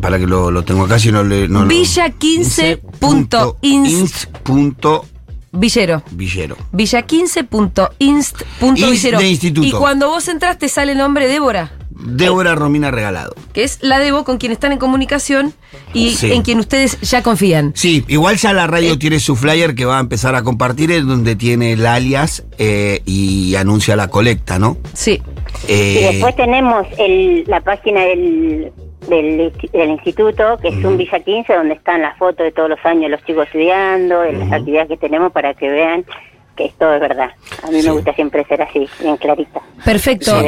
para 0.00 0.18
que 0.18 0.26
lo, 0.26 0.50
lo 0.50 0.62
tengo 0.64 0.84
acá 0.84 0.98
si 0.98 1.10
no 1.12 1.22
le... 1.24 1.48
No, 1.48 1.64
Villa 1.66 2.10
15 2.10 2.78
punto 2.98 3.56
inst. 3.62 3.92
inst 3.92 4.24
punto 4.42 5.04
Villero. 5.52 6.02
villero. 6.12 6.56
Villa15.inst.villero. 6.72 7.92
Inst 7.98 9.04
de 9.18 9.28
instituto. 9.28 9.66
Y 9.66 9.70
cuando 9.72 10.08
vos 10.08 10.26
entras 10.28 10.58
te 10.58 10.68
sale 10.68 10.92
el 10.92 10.98
nombre 10.98 11.28
Débora, 11.28 11.70
Débora 12.04 12.54
Romina 12.54 12.90
Regalado. 12.90 13.34
que 13.52 13.62
es 13.64 13.78
la 13.82 13.98
Debo 13.98 14.24
con 14.24 14.38
quien 14.38 14.52
están 14.52 14.72
en 14.72 14.78
comunicación 14.78 15.54
y 15.94 16.10
Sí. 16.10 16.32
en 16.32 16.42
quien 16.42 16.58
ustedes 16.58 17.00
ya 17.00 17.22
confían. 17.22 17.72
Sí, 17.74 18.04
igual 18.08 18.36
ya 18.36 18.52
la 18.52 18.64
Eh. 18.64 18.68
radio 18.68 18.98
tiene 18.98 19.20
su 19.20 19.36
flyer 19.36 19.74
que 19.74 19.84
va 19.84 19.98
a 19.98 20.00
empezar 20.00 20.34
a 20.34 20.42
compartir, 20.42 20.90
en 20.92 21.06
donde 21.06 21.36
tiene 21.36 21.72
el 21.72 21.86
alias 21.86 22.44
eh, 22.58 23.00
y 23.06 23.54
anuncia 23.56 23.94
la 23.96 24.08
colecta, 24.08 24.58
¿no? 24.58 24.76
Sí. 24.94 25.22
Y 25.68 25.72
Eh, 25.72 26.08
después 26.12 26.34
tenemos 26.36 26.86
el, 26.98 27.44
la 27.46 27.60
página 27.60 28.00
del, 28.04 28.72
del, 29.08 29.52
insti- 29.52 29.70
del 29.70 29.90
instituto, 29.90 30.56
que 30.60 30.68
es 30.68 30.84
un 30.84 30.96
Villa 30.96 31.20
15, 31.20 31.52
donde 31.54 31.74
están 31.74 32.02
las 32.02 32.16
fotos 32.18 32.44
de 32.44 32.52
todos 32.52 32.68
los 32.70 32.78
años 32.84 33.10
los 33.10 33.22
chicos 33.24 33.46
estudiando, 33.46 34.20
de 34.22 34.32
las 34.32 34.50
actividades 34.52 34.88
que 34.88 34.96
tenemos 34.96 35.30
para 35.32 35.54
que 35.54 35.68
vean 35.68 36.04
que 36.56 36.66
esto 36.66 36.92
es 36.94 37.00
verdad. 37.00 37.30
A 37.66 37.70
mí 37.70 37.80
Sí. 37.80 37.86
me 37.88 37.94
gusta 37.94 38.12
siempre 38.14 38.44
ser 38.44 38.62
así, 38.62 38.86
bien 39.00 39.16
clarita. 39.16 39.60
Perfecto. 39.84 40.32
Los- 40.32 40.42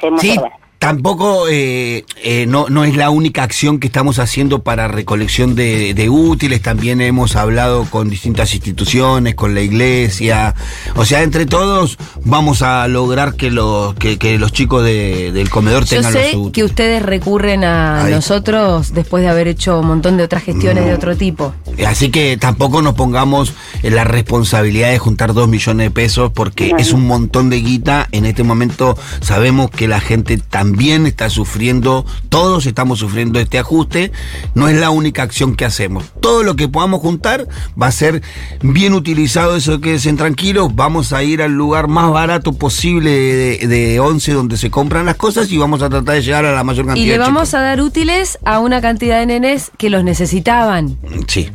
que 0.00 0.10
lo 0.10 0.18
Sí, 0.18 0.30
es. 0.30 0.40
Tampoco 0.80 1.46
eh, 1.50 2.06
eh, 2.24 2.46
no, 2.48 2.70
no 2.70 2.84
es 2.84 2.96
la 2.96 3.10
única 3.10 3.42
acción 3.42 3.78
que 3.78 3.86
estamos 3.86 4.18
haciendo 4.18 4.62
para 4.62 4.88
recolección 4.88 5.54
de, 5.54 5.92
de 5.92 6.08
útiles, 6.08 6.62
también 6.62 7.02
hemos 7.02 7.36
hablado 7.36 7.84
con 7.84 8.08
distintas 8.08 8.54
instituciones, 8.54 9.34
con 9.34 9.54
la 9.54 9.60
iglesia, 9.60 10.54
o 10.96 11.04
sea, 11.04 11.22
entre 11.22 11.44
todos 11.44 11.98
vamos 12.24 12.62
a 12.62 12.88
lograr 12.88 13.34
que 13.34 13.50
los, 13.50 13.92
que, 13.96 14.16
que 14.18 14.38
los 14.38 14.52
chicos 14.54 14.82
de- 14.82 15.32
del 15.32 15.50
comedor 15.50 15.84
Yo 15.84 15.96
tengan 15.96 16.12
sé 16.14 16.18
los 16.32 16.34
útiles. 16.36 16.52
que 16.54 16.64
ustedes 16.64 17.02
recurren 17.02 17.62
a 17.62 18.06
Ahí. 18.06 18.12
nosotros 18.14 18.94
después 18.94 19.22
de 19.22 19.28
haber 19.28 19.48
hecho 19.48 19.80
un 19.80 19.86
montón 19.86 20.16
de 20.16 20.24
otras 20.24 20.42
gestiones 20.44 20.86
de 20.86 20.94
otro 20.94 21.14
tipo. 21.14 21.52
Así 21.86 22.08
que 22.10 22.38
tampoco 22.38 22.80
nos 22.80 22.94
pongamos 22.94 23.52
en 23.82 23.94
la 23.94 24.04
responsabilidad 24.04 24.90
de 24.90 24.98
juntar 24.98 25.34
dos 25.34 25.46
millones 25.46 25.88
de 25.88 25.90
pesos 25.90 26.32
porque 26.34 26.72
es 26.78 26.94
un 26.94 27.06
montón 27.06 27.50
de 27.50 27.60
guita. 27.60 28.08
En 28.12 28.24
este 28.24 28.44
momento 28.44 28.96
sabemos 29.20 29.70
que 29.70 29.86
la 29.86 30.00
gente 30.00 30.38
también 30.38 30.69
está 30.78 31.30
sufriendo, 31.30 32.04
todos 32.28 32.66
estamos 32.66 32.98
sufriendo 32.98 33.38
este 33.40 33.58
ajuste. 33.58 34.12
No 34.54 34.68
es 34.68 34.76
la 34.78 34.90
única 34.90 35.22
acción 35.22 35.56
que 35.56 35.64
hacemos. 35.64 36.04
Todo 36.20 36.42
lo 36.42 36.56
que 36.56 36.68
podamos 36.68 37.00
juntar 37.00 37.46
va 37.80 37.86
a 37.88 37.92
ser 37.92 38.22
bien 38.62 38.94
utilizado, 38.94 39.56
eso 39.56 39.80
quédense 39.80 40.12
tranquilos. 40.14 40.74
Vamos 40.74 41.12
a 41.12 41.22
ir 41.22 41.42
al 41.42 41.52
lugar 41.52 41.88
más 41.88 42.10
barato 42.10 42.52
posible 42.52 43.10
de, 43.10 43.66
de 43.66 44.00
11 44.00 44.32
donde 44.32 44.56
se 44.56 44.70
compran 44.70 45.06
las 45.06 45.16
cosas 45.16 45.50
y 45.50 45.58
vamos 45.58 45.82
a 45.82 45.88
tratar 45.88 46.14
de 46.16 46.22
llegar 46.22 46.44
a 46.44 46.52
la 46.52 46.64
mayor 46.64 46.86
cantidad 46.86 47.06
Y 47.06 47.08
le 47.08 47.18
vamos 47.18 47.48
chicos. 47.48 47.54
a 47.54 47.60
dar 47.60 47.80
útiles 47.80 48.38
a 48.44 48.58
una 48.58 48.80
cantidad 48.80 49.20
de 49.20 49.26
nenes 49.26 49.70
que 49.78 49.90
los 49.90 50.04
necesitaban. 50.04 50.96
Sí. 51.26 51.50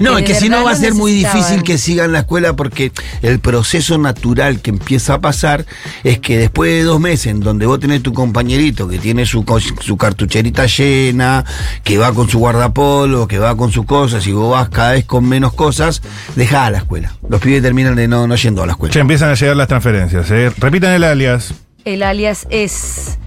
No, 0.00 0.16
Que 0.16 0.22
es 0.22 0.28
que 0.28 0.34
si 0.34 0.48
no 0.48 0.64
va 0.64 0.72
a 0.72 0.76
ser 0.76 0.94
muy 0.94 1.12
difícil 1.12 1.62
que 1.62 1.78
sigan 1.78 2.12
la 2.12 2.20
escuela 2.20 2.54
porque 2.56 2.92
el 3.22 3.38
proceso 3.40 3.98
natural 3.98 4.60
que 4.60 4.70
empieza 4.70 5.14
a 5.14 5.20
pasar 5.20 5.66
es 6.02 6.18
que 6.18 6.36
después 6.36 6.70
de 6.70 6.82
dos 6.82 7.00
meses 7.00 7.26
en 7.26 7.40
donde 7.40 7.66
vos 7.66 7.80
tenés 7.80 8.02
tu 8.02 8.12
compañerito 8.54 8.88
que 8.88 8.98
tiene 8.98 9.26
su, 9.26 9.44
su 9.80 9.96
cartucherita 9.96 10.66
llena, 10.66 11.44
que 11.82 11.98
va 11.98 12.12
con 12.12 12.28
su 12.28 12.38
guardapolvo, 12.38 13.26
que 13.26 13.38
va 13.38 13.56
con 13.56 13.72
sus 13.72 13.84
cosas 13.84 14.26
y 14.26 14.32
vos 14.32 14.52
vas 14.52 14.68
cada 14.68 14.92
vez 14.92 15.04
con 15.04 15.28
menos 15.28 15.52
cosas, 15.54 16.02
dejá 16.36 16.70
la 16.70 16.78
escuela. 16.78 17.14
Los 17.28 17.40
pibes 17.40 17.62
terminan 17.62 17.96
de 17.96 18.06
no, 18.06 18.26
no 18.26 18.36
yendo 18.36 18.62
a 18.62 18.66
la 18.66 18.72
escuela. 18.72 18.92
Che, 18.92 19.00
empiezan 19.00 19.30
a 19.30 19.34
llegar 19.34 19.56
las 19.56 19.68
transferencias. 19.68 20.30
¿eh? 20.30 20.52
Repitan 20.56 20.92
el 20.92 21.04
alias. 21.04 21.54
El 21.84 22.02
alias 22.02 22.46
es 22.50 23.18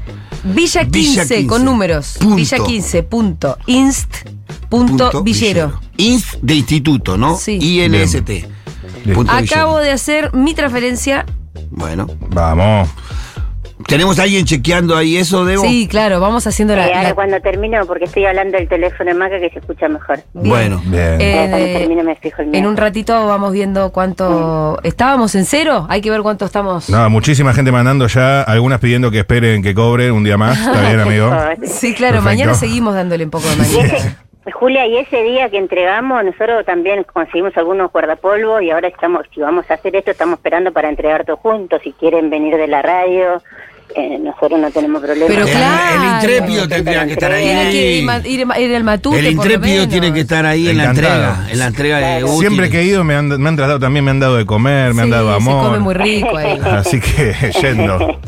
Villa 0.43 0.85
15, 0.85 0.89
Villa 0.91 1.21
15, 1.25 1.47
con 1.47 1.65
números. 1.65 2.17
punto. 2.19 2.35
Villa 2.35 2.57
15 2.65 3.03
punto 3.03 3.57
inst 3.65 4.15
punto 4.69 5.23
villero. 5.23 5.79
Inst 5.97 6.35
de 6.41 6.55
instituto, 6.55 7.17
¿no? 7.17 7.35
Sí. 7.37 7.59
INST. 7.59 8.45
Acabo 9.27 9.41
villero. 9.41 9.77
de 9.79 9.91
hacer 9.91 10.33
mi 10.33 10.53
transferencia. 10.53 11.25
Bueno. 11.69 12.07
Vamos. 12.29 12.89
¿Tenemos 13.85 14.17
a 14.19 14.23
alguien 14.23 14.43
chequeando 14.45 14.97
ahí 14.97 15.17
eso, 15.17 15.45
Debo? 15.45 15.61
Sí, 15.63 15.87
claro, 15.87 16.19
vamos 16.19 16.47
haciendo 16.47 16.75
la. 16.75 16.87
Eh, 16.87 16.93
ahora 16.93 17.09
la- 17.09 17.15
cuando 17.15 17.39
termino, 17.41 17.85
porque 17.85 18.05
estoy 18.05 18.25
hablando 18.25 18.57
del 18.57 18.67
teléfono 18.67 19.11
de 19.11 19.13
Maca 19.17 19.39
que 19.39 19.49
se 19.51 19.59
escucha 19.59 19.87
mejor. 19.87 20.19
Bien. 20.33 20.49
Bueno. 20.49 20.81
Bien. 20.85 21.21
Eh, 21.21 21.47
cuando 21.49 21.65
termine 21.79 22.03
me 22.03 22.15
fijo 22.15 22.41
el 22.41 22.47
mío. 22.47 22.59
En 22.59 22.65
un 22.65 22.75
ratito 22.75 23.27
vamos 23.27 23.53
viendo 23.53 23.91
cuánto. 23.91 24.79
¿Estábamos 24.83 25.35
en 25.35 25.45
cero? 25.45 25.85
Hay 25.89 26.01
que 26.01 26.09
ver 26.09 26.21
cuánto 26.21 26.45
estamos. 26.45 26.89
No, 26.89 27.09
muchísima 27.09 27.53
gente 27.53 27.71
mandando 27.71 28.07
ya, 28.07 28.41
algunas 28.41 28.79
pidiendo 28.79 29.11
que 29.11 29.19
esperen 29.19 29.61
que 29.61 29.75
cobren 29.75 30.11
un 30.11 30.23
día 30.23 30.37
más. 30.37 30.57
Está 30.67 30.81
bien, 30.81 30.99
amigo. 30.99 31.29
Sí, 31.65 31.93
claro, 31.93 32.15
Perfecto. 32.15 32.23
mañana 32.23 32.53
seguimos 32.55 32.95
dándole 32.95 33.23
un 33.25 33.29
poco 33.31 33.47
de 33.47 33.55
mañana. 33.57 34.17
Julia, 34.51 34.85
y 34.87 34.97
ese 34.97 35.23
día 35.23 35.49
que 35.49 35.57
entregamos, 35.57 36.23
nosotros 36.23 36.65
también 36.65 37.03
conseguimos 37.03 37.55
algunos 37.57 37.91
guardapolvos 37.91 38.61
y 38.61 38.71
ahora 38.71 38.87
estamos, 38.87 39.25
si 39.33 39.41
vamos 39.41 39.69
a 39.69 39.73
hacer 39.73 39.95
esto, 39.95 40.11
estamos 40.11 40.37
esperando 40.37 40.71
para 40.71 40.89
entregar 40.89 41.25
todos 41.25 41.39
juntos. 41.39 41.81
Si 41.83 41.91
quieren 41.93 42.29
venir 42.29 42.55
de 42.55 42.67
la 42.67 42.81
radio, 42.81 43.41
eh, 43.97 44.19
nosotros 44.21 44.59
no 44.59 44.69
tenemos 44.71 45.01
problema. 45.01 45.27
Pero 45.27 45.45
El- 45.45 45.51
claro. 45.51 46.03
El 46.03 46.09
intrépido 46.13 46.67
tendría 46.67 47.05
que 47.05 47.13
estar 47.13 47.31
ahí. 47.31 47.43
Tiene 47.45 47.71
que 47.71 47.97
ir, 47.97 48.09
ir, 48.41 48.47
ir 48.61 48.75
al 48.75 48.83
matute. 48.83 49.19
El 49.19 49.27
intrépido 49.31 49.87
tiene 49.87 50.13
que 50.13 50.19
estar 50.21 50.45
ahí 50.45 50.69
en 50.69 50.77
la 50.77 50.85
entrega, 50.85 51.47
en 51.49 51.59
la 51.59 51.67
entrega 51.67 51.97
de 51.99 52.23
útiles. 52.23 52.39
Siempre 52.39 52.69
que 52.69 52.79
he 52.81 52.85
ido 52.85 53.03
me 53.03 53.15
han, 53.15 53.27
me 53.27 53.49
han 53.49 53.55
tratado 53.55 53.79
también, 53.79 54.05
me 54.05 54.11
han 54.11 54.19
dado 54.19 54.37
de 54.37 54.45
comer, 54.45 54.93
me 54.93 55.01
han 55.03 55.09
dado 55.09 55.31
amor. 55.33 55.63
Se 55.63 55.67
come 55.67 55.79
muy 55.79 55.93
rico 55.95 56.37
ahí. 56.37 56.59
Así 56.63 56.99
que 56.99 57.33
yendo. 57.61 58.19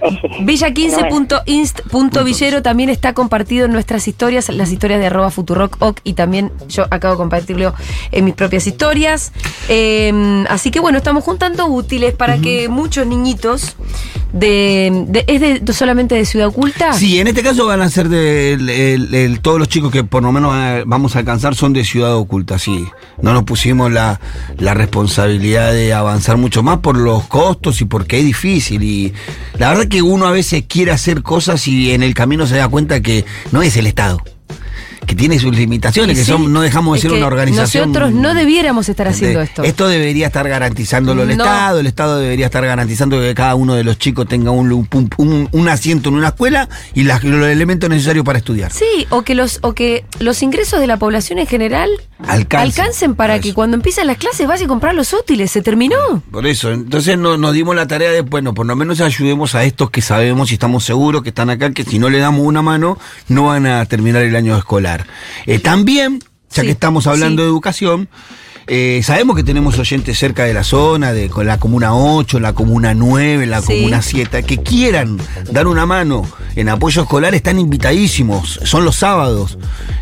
Villa15.inst.villero 0.40 2.62
también 2.62 2.88
está 2.88 3.12
compartido 3.14 3.66
en 3.66 3.72
nuestras 3.72 4.06
historias, 4.08 4.48
las 4.48 4.70
historias 4.72 5.00
de 5.00 5.06
arroba 5.06 5.30
Futurock 5.30 5.76
Oc, 5.80 6.00
y 6.04 6.14
también 6.14 6.50
yo 6.68 6.86
acabo 6.90 7.14
de 7.14 7.18
compartirlo 7.18 7.74
en 8.12 8.24
mis 8.24 8.34
propias 8.34 8.66
historias. 8.66 9.32
Eh, 9.68 10.44
así 10.48 10.70
que 10.70 10.80
bueno, 10.80 10.98
estamos 10.98 11.24
juntando 11.24 11.66
útiles 11.66 12.14
para 12.14 12.38
que 12.38 12.68
muchos 12.68 13.06
niñitos 13.06 13.76
de, 14.32 15.04
de- 15.08 15.17
¿Es 15.26 15.40
de, 15.40 15.72
solamente 15.72 16.14
de 16.14 16.24
Ciudad 16.24 16.48
Oculta? 16.48 16.92
Sí, 16.92 17.18
en 17.18 17.26
este 17.28 17.42
caso 17.42 17.66
van 17.66 17.82
a 17.82 17.88
ser 17.88 18.08
de 18.08 19.38
todos 19.42 19.58
los 19.58 19.68
chicos 19.68 19.90
que 19.90 20.04
por 20.04 20.22
lo 20.22 20.32
menos 20.32 20.52
vamos 20.86 21.16
a 21.16 21.20
alcanzar 21.20 21.54
son 21.54 21.72
de 21.72 21.84
Ciudad 21.84 22.16
Oculta, 22.16 22.58
sí. 22.58 22.86
No 23.22 23.32
nos 23.32 23.44
pusimos 23.44 23.90
la, 23.90 24.20
la 24.58 24.74
responsabilidad 24.74 25.72
de 25.72 25.92
avanzar 25.92 26.36
mucho 26.36 26.62
más 26.62 26.78
por 26.78 26.96
los 26.96 27.24
costos 27.24 27.80
y 27.80 27.84
porque 27.84 28.18
es 28.18 28.24
difícil. 28.24 28.82
Y 28.82 29.12
la 29.58 29.70
verdad 29.70 29.88
que 29.88 30.02
uno 30.02 30.26
a 30.26 30.30
veces 30.30 30.64
quiere 30.68 30.92
hacer 30.92 31.22
cosas 31.22 31.66
y 31.68 31.92
en 31.92 32.02
el 32.02 32.14
camino 32.14 32.46
se 32.46 32.56
da 32.56 32.68
cuenta 32.68 33.00
que 33.00 33.24
no 33.52 33.62
es 33.62 33.76
el 33.76 33.86
Estado. 33.86 34.22
Tiene 35.18 35.38
sus 35.38 35.54
limitaciones, 35.54 36.16
Y 36.16 36.20
que 36.20 36.24
sí, 36.24 36.30
son, 36.32 36.52
no 36.52 36.62
dejamos 36.62 36.94
de 36.94 37.02
ser 37.02 37.12
una 37.12 37.26
organización. 37.26 37.92
Nosotros 37.92 38.12
no 38.12 38.32
debiéramos 38.34 38.88
estar 38.88 39.08
haciendo 39.08 39.42
esto. 39.42 39.62
Esto 39.64 39.88
debería 39.88 40.28
estar 40.28 40.48
garantizándolo 40.48 41.24
el 41.24 41.36
No. 41.36 41.44
Estado, 41.44 41.80
el 41.80 41.86
Estado 41.86 42.18
debería 42.18 42.46
estar 42.46 42.64
garantizando 42.64 43.20
que 43.20 43.34
cada 43.34 43.54
uno 43.56 43.74
de 43.74 43.84
los 43.84 43.98
chicos 43.98 44.26
tenga 44.28 44.50
un, 44.52 44.72
un, 44.72 44.88
un- 45.18 45.48
un 45.52 45.68
asiento 45.68 46.08
en 46.08 46.14
una 46.14 46.28
escuela 46.28 46.68
y 46.94 47.02
las- 47.02 47.22
los 47.24 47.46
elementos 47.48 47.90
necesarios 47.90 48.24
para 48.24 48.38
estudiar. 48.38 48.72
Sí, 48.72 49.06
o 49.10 49.22
que 49.22 49.34
los 49.34 49.58
o 49.62 49.74
que 49.74 50.04
los 50.20 50.42
ingresos 50.42 50.80
de 50.80 50.86
la 50.86 50.96
población 50.96 51.38
en 51.38 51.46
general 51.46 51.90
Alcancen. 52.26 52.80
alcancen 52.82 53.14
para 53.16 53.40
que 53.40 53.52
cuando 53.52 53.76
empiezan 53.76 54.06
las 54.06 54.16
clases 54.18 54.46
vayas 54.46 54.64
a 54.64 54.68
comprar 54.68 54.94
los 54.94 55.12
útiles. 55.12 55.50
Se 55.50 55.62
terminó. 55.62 55.96
Por 56.30 56.46
eso, 56.46 56.70
entonces 56.72 57.18
no- 57.18 57.36
nos 57.36 57.52
dimos 57.52 57.74
la 57.74 57.86
tarea 57.88 58.10
de, 58.12 58.20
bueno, 58.20 58.54
por 58.54 58.66
lo 58.66 58.76
menos 58.76 59.00
ayudemos 59.00 59.54
a 59.56 59.64
estos 59.64 59.90
que 59.90 60.00
sabemos 60.00 60.50
y 60.50 60.54
estamos 60.54 60.84
seguros 60.84 61.22
que 61.22 61.30
están 61.30 61.50
acá, 61.50 61.70
que 61.72 61.82
si 61.84 61.98
no 61.98 62.08
le 62.08 62.18
damos 62.18 62.42
una 62.46 62.62
mano, 62.62 62.98
no 63.28 63.44
van 63.46 63.66
a 63.66 63.84
terminar 63.86 64.22
el 64.22 64.36
año 64.36 64.56
escolar. 64.56 65.06
Eh, 65.46 65.58
también, 65.58 66.20
ya 66.50 66.62
Sí, 66.62 66.66
que 66.66 66.72
estamos 66.72 67.06
hablando 67.06 67.42
sí. 67.42 67.44
de 67.44 67.50
educación, 67.50 68.08
eh, 68.68 69.00
sabemos 69.02 69.34
que 69.36 69.42
tenemos 69.44 69.78
oyentes 69.78 70.18
cerca 70.18 70.44
de 70.44 70.54
la 70.54 70.62
zona, 70.64 71.12
de 71.12 71.28
con 71.30 71.46
la 71.46 71.58
comuna 71.58 71.94
8, 71.94 72.38
la 72.40 72.52
comuna 72.52 72.94
9, 72.94 73.46
la 73.46 73.62
Sí. 73.62 73.74
comuna 73.74 74.02
7, 74.02 74.42
que 74.42 74.58
quieran 74.58 75.18
dar 75.50 75.66
una 75.66 75.86
mano 75.86 76.22
en 76.56 76.68
apoyo 76.68 77.02
escolar, 77.02 77.34
están 77.34 77.58
invitadísimos, 77.58 78.60
son 78.64 78.84
los 78.84 78.96
sábados. 78.96 79.58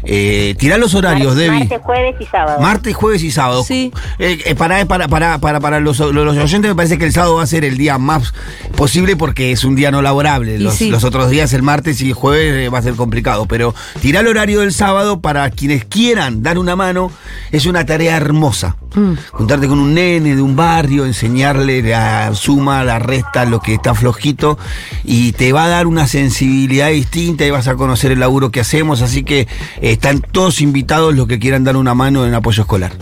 Eh, 0.09 0.55
tirá 0.59 0.79
los 0.79 0.95
horarios, 0.95 1.35
Mar- 1.35 1.37
Debbie. 1.37 1.59
Martes, 1.61 1.81
jueves 1.83 2.15
y 2.21 2.25
sábado. 2.27 2.61
Martes, 2.61 2.95
jueves 2.97 3.23
y 3.25 3.31
sábado. 3.31 3.65
Sí. 3.65 3.93
Eh, 4.19 4.39
eh, 4.45 4.55
para, 4.55 4.85
para, 4.87 5.09
para, 5.09 5.39
para, 5.39 5.61
para 5.61 5.81
los, 5.81 5.99
los- 5.99 6.37
oyentes 6.37 6.69
me 6.71 6.75
parece 6.75 6.97
que 6.99 7.05
el 7.07 7.13
sábado 7.13 7.37
va 7.37 7.43
a 7.43 7.47
ser 7.47 7.65
el 7.65 7.77
día 7.77 7.99
más 7.99 8.33
posible 8.77 9.17
porque 9.17 9.53
es 9.53 9.65
un 9.65 9.75
día 9.75 9.91
no 9.91 10.03
laborable. 10.03 10.59
Los, 10.59 10.75
sí. 10.77 10.91
los 10.91 11.03
otros 11.05 11.29
días, 11.31 11.53
el 11.53 11.63
martes 11.63 12.01
y 12.01 12.09
el 12.09 12.15
jueves, 12.15 12.55
eh, 12.67 12.69
va 12.69 12.79
a 12.79 12.83
ser 12.83 12.95
complicado. 12.95 13.47
Pero 13.47 13.75
tirar 14.01 14.25
el 14.25 14.31
horario 14.31 14.61
del 14.61 14.73
sábado 14.73 15.21
para 15.21 15.51
quienes 15.51 15.85
quieran 15.85 16.43
dar 16.43 16.59
una 16.59 16.75
mano 16.77 17.11
es 17.53 17.67
una 17.67 17.85
tarea 17.85 18.17
hermosa 18.17 18.56
cosa. 18.57 18.86
Mm. 18.97 19.13
Juntarte 19.31 19.69
con 19.69 19.79
un 19.79 19.95
nene 19.95 20.35
de 20.35 20.43
un 20.43 20.57
barrio, 20.57 21.05
enseñarle 21.05 21.83
la 21.83 22.35
suma, 22.35 22.83
la 22.83 22.99
resta, 22.99 23.45
lo 23.45 23.61
que 23.61 23.75
está 23.75 23.95
flojito 23.95 24.59
y 25.05 25.33
te 25.33 25.53
va 25.53 25.65
a 25.65 25.69
dar 25.69 25.87
una 25.87 26.09
sensibilidad 26.09 26.89
distinta 26.89 27.45
y 27.45 27.51
vas 27.51 27.69
a 27.69 27.77
conocer 27.77 28.11
el 28.11 28.21
laburo 28.21 28.51
que 28.51 28.61
hacemos. 28.61 29.03
Así 29.03 29.23
que 29.23 29.41
eh, 29.41 29.49
están 29.83 30.21
todos 30.21 30.61
invitados 30.61 31.15
los 31.15 31.27
que 31.29 31.39
quieran 31.39 31.63
dar 31.63 31.77
una 31.77 31.95
mano 31.95 32.27
en 32.27 32.35
apoyo 32.35 32.63
escolar. 32.63 32.93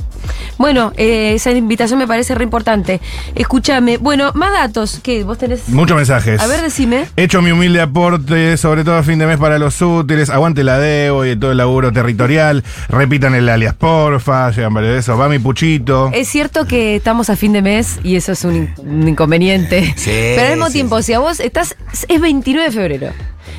Bueno, 0.59 0.93
eh, 0.97 1.35
esa 1.35 1.51
invitación 1.51 1.99
me 1.99 2.07
parece 2.07 2.35
re 2.35 2.45
importante. 2.45 3.01
Escúchame. 3.35 3.97
Bueno, 3.99 4.31
más 4.35 4.53
datos. 4.53 5.01
¿Qué? 5.03 5.25
¿Vos 5.25 5.39
tenés? 5.39 5.69
Muchos 5.69 5.97
mensajes. 5.97 6.41
A 6.41 6.47
ver, 6.47 6.63
decime. 6.63 7.07
Hecho 7.17 7.43
mi 7.43 7.51
humilde 7.51 7.81
aporte, 7.81 8.57
sobre 8.57 8.85
todo 8.85 8.97
a 8.97 9.03
fin 9.03 9.19
de 9.19 9.27
mes 9.27 9.39
para 9.39 9.59
los 9.59 9.81
útiles. 9.83 10.31
Aguante 10.31 10.63
la 10.65 10.79
debo 10.79 11.25
y 11.25 11.37
todo 11.37 11.53
el 11.53 11.57
laburo 11.57 11.93
territorial. 11.93 12.63
Repitan 12.89 13.35
el 13.35 13.49
alias, 13.49 13.75
porfa. 13.75 14.51
Llegan 14.51 14.75
varios 14.75 14.93
de 14.93 14.99
esos. 15.01 15.19
Va 15.19 15.29
mi 15.29 15.39
puchito. 15.39 15.84
Es 16.13 16.29
cierto 16.29 16.67
que 16.67 16.97
estamos 16.97 17.31
a 17.31 17.37
fin 17.37 17.53
de 17.53 17.63
mes 17.63 17.99
y 18.03 18.17
eso 18.17 18.33
es 18.33 18.45
un, 18.45 18.57
in- 18.57 18.75
un 18.79 19.09
inconveniente. 19.09 19.93
Sí, 19.97 20.11
Pero 20.11 20.43
al 20.43 20.51
mismo 20.55 20.67
sí, 20.69 20.73
tiempo, 20.75 21.03
si 21.03 21.13
a 21.13 21.19
vos 21.21 21.41
estás. 21.41 21.77
Es 22.09 22.21
29 22.21 22.67
de 22.71 22.73
febrero. 22.73 23.13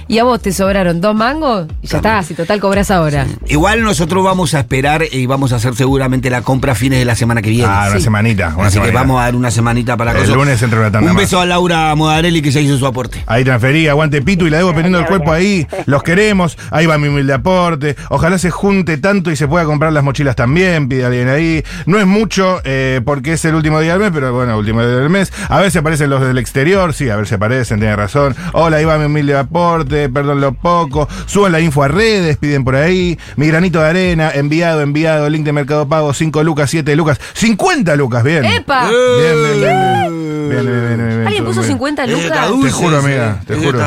Y 0.08 0.20
a 0.20 0.24
vos 0.24 0.42
te 0.42 0.52
sobraron 0.52 1.02
dos 1.02 1.16
mangos 1.16 1.68
y 1.82 1.88
ya 1.88 1.98
está. 1.98 2.22
Si 2.24 2.34
total 2.34 2.60
cobras 2.60 2.92
ahora. 2.92 3.26
Igual 3.48 3.84
nosotros 3.84 4.24
vamos 4.24 4.54
a 4.54 4.60
esperar 4.60 5.04
y 5.12 5.26
vamos 5.26 5.52
a 5.54 5.58
hacer 5.58 5.76
seguramente 5.76 6.30
la 6.30 6.42
compra 6.42 6.74
a 6.74 6.76
fines 6.76 7.00
de 7.00 7.06
la 7.06 7.16
semana 7.16 7.42
que 7.42 7.50
viene. 7.50 7.68
Ah, 7.70 7.86
una 7.90 7.98
sí. 7.98 8.04
semanita. 8.04 8.54
Una 8.58 8.68
Así 8.68 8.80
que 8.80 8.92
vamos 8.92 9.20
a 9.20 9.26
dar 9.26 9.36
una 9.36 9.52
semanita 9.52 9.98
para 9.98 10.12
El 10.12 10.18
cosas. 10.20 10.36
lunes 10.36 10.62
entra 10.62 10.80
una 10.80 10.92
tanda 10.92 11.10
Un 11.10 11.16
más. 11.16 11.24
beso 11.24 11.40
a 11.40 11.46
Laura 11.46 11.94
Modarelli 11.96 12.42
que 12.42 12.52
ya 12.52 12.60
hizo 12.62 12.78
su 12.78 12.86
aporte. 12.86 13.24
Ahí 13.28 13.44
transferí, 13.44 13.88
aguante 13.88 14.22
Pitu 14.22 14.46
y 14.48 14.50
la 14.50 14.58
debo 14.58 14.74
poniendo 14.74 15.00
el 15.00 15.06
cuerpo 15.06 15.32
ahí. 15.32 15.68
Los 15.86 16.04
queremos. 16.04 16.58
Ahí 16.72 16.86
va 16.86 16.98
mi 16.98 17.08
humilde 17.08 17.34
aporte. 17.34 17.96
Ojalá 18.10 18.38
se 18.38 18.52
junte 18.52 18.98
tanto 18.98 19.32
y 19.32 19.36
se 19.36 19.48
pueda 19.48 19.66
comprar 19.66 19.92
las 19.94 20.04
mochilas 20.04 20.36
también. 20.36 20.88
Pide 20.90 21.06
alguien 21.06 21.28
ahí. 21.30 21.64
No 21.86 22.00
es 22.00 22.06
mucho 22.08 22.62
eh, 22.64 23.02
porque 23.06 23.34
es 23.34 23.46
el 23.46 23.56
último 23.56 23.80
día 23.80 23.94
del 23.94 24.02
mes, 24.02 24.12
pero 24.14 24.34
bueno, 24.34 24.58
último 24.58 24.82
día 24.86 24.96
del 24.98 25.10
mes. 25.10 25.32
A 25.50 25.60
ver 25.60 25.72
si 25.72 25.78
aparecen 25.78 26.10
los 26.10 26.22
del 26.22 26.38
exterior. 26.38 26.94
Sí, 26.94 27.10
a 27.10 27.16
ver 27.16 27.28
si 27.28 27.36
aparecen, 27.36 27.80
tiene 27.80 27.96
razón. 27.96 28.36
Hola, 28.54 28.78
ahí 28.78 28.86
va 28.86 28.98
mi 28.98 29.06
humilde 29.06 29.38
aporte. 29.38 29.75
Perdón 29.84 30.40
lo 30.42 30.54
poco. 30.54 31.08
Suban 31.26 31.52
la 31.52 31.60
info 31.60 31.84
a 31.84 31.88
redes, 31.88 32.38
piden 32.38 32.64
por 32.64 32.76
ahí. 32.76 33.18
Mi 33.36 33.48
granito 33.48 33.82
de 33.82 33.88
arena, 33.90 34.32
enviado, 34.34 34.82
enviado. 34.82 35.30
Link 35.30 35.44
de 35.44 35.52
Mercado 35.54 35.88
Pago, 35.88 36.14
5 36.14 36.44
lucas, 36.44 36.70
7 36.70 36.96
lucas, 36.96 37.20
50 37.34 37.96
lucas, 37.96 38.24
bien. 38.24 38.46
¡Epa! 38.46 38.88
Bien, 38.90 38.96
bien, 39.20 39.44
bien, 39.44 39.60
bien. 39.62 40.26
Bien, 40.48 40.62
bien, 40.64 40.80
bien, 40.80 40.98
bien, 40.98 41.08
bien, 41.10 41.28
¿Alguien 41.28 41.44
puso 41.44 41.62
bien. 41.62 41.72
50 41.74 42.04
Ese 42.04 42.14
está 42.14 42.48
lucas? 42.48 42.50
dulce, 42.50 42.68
Te 42.68 42.74
juro, 42.74 42.98
ese. 43.00 43.08
amiga, 43.08 43.42
te 43.48 43.56
juro. 43.56 43.80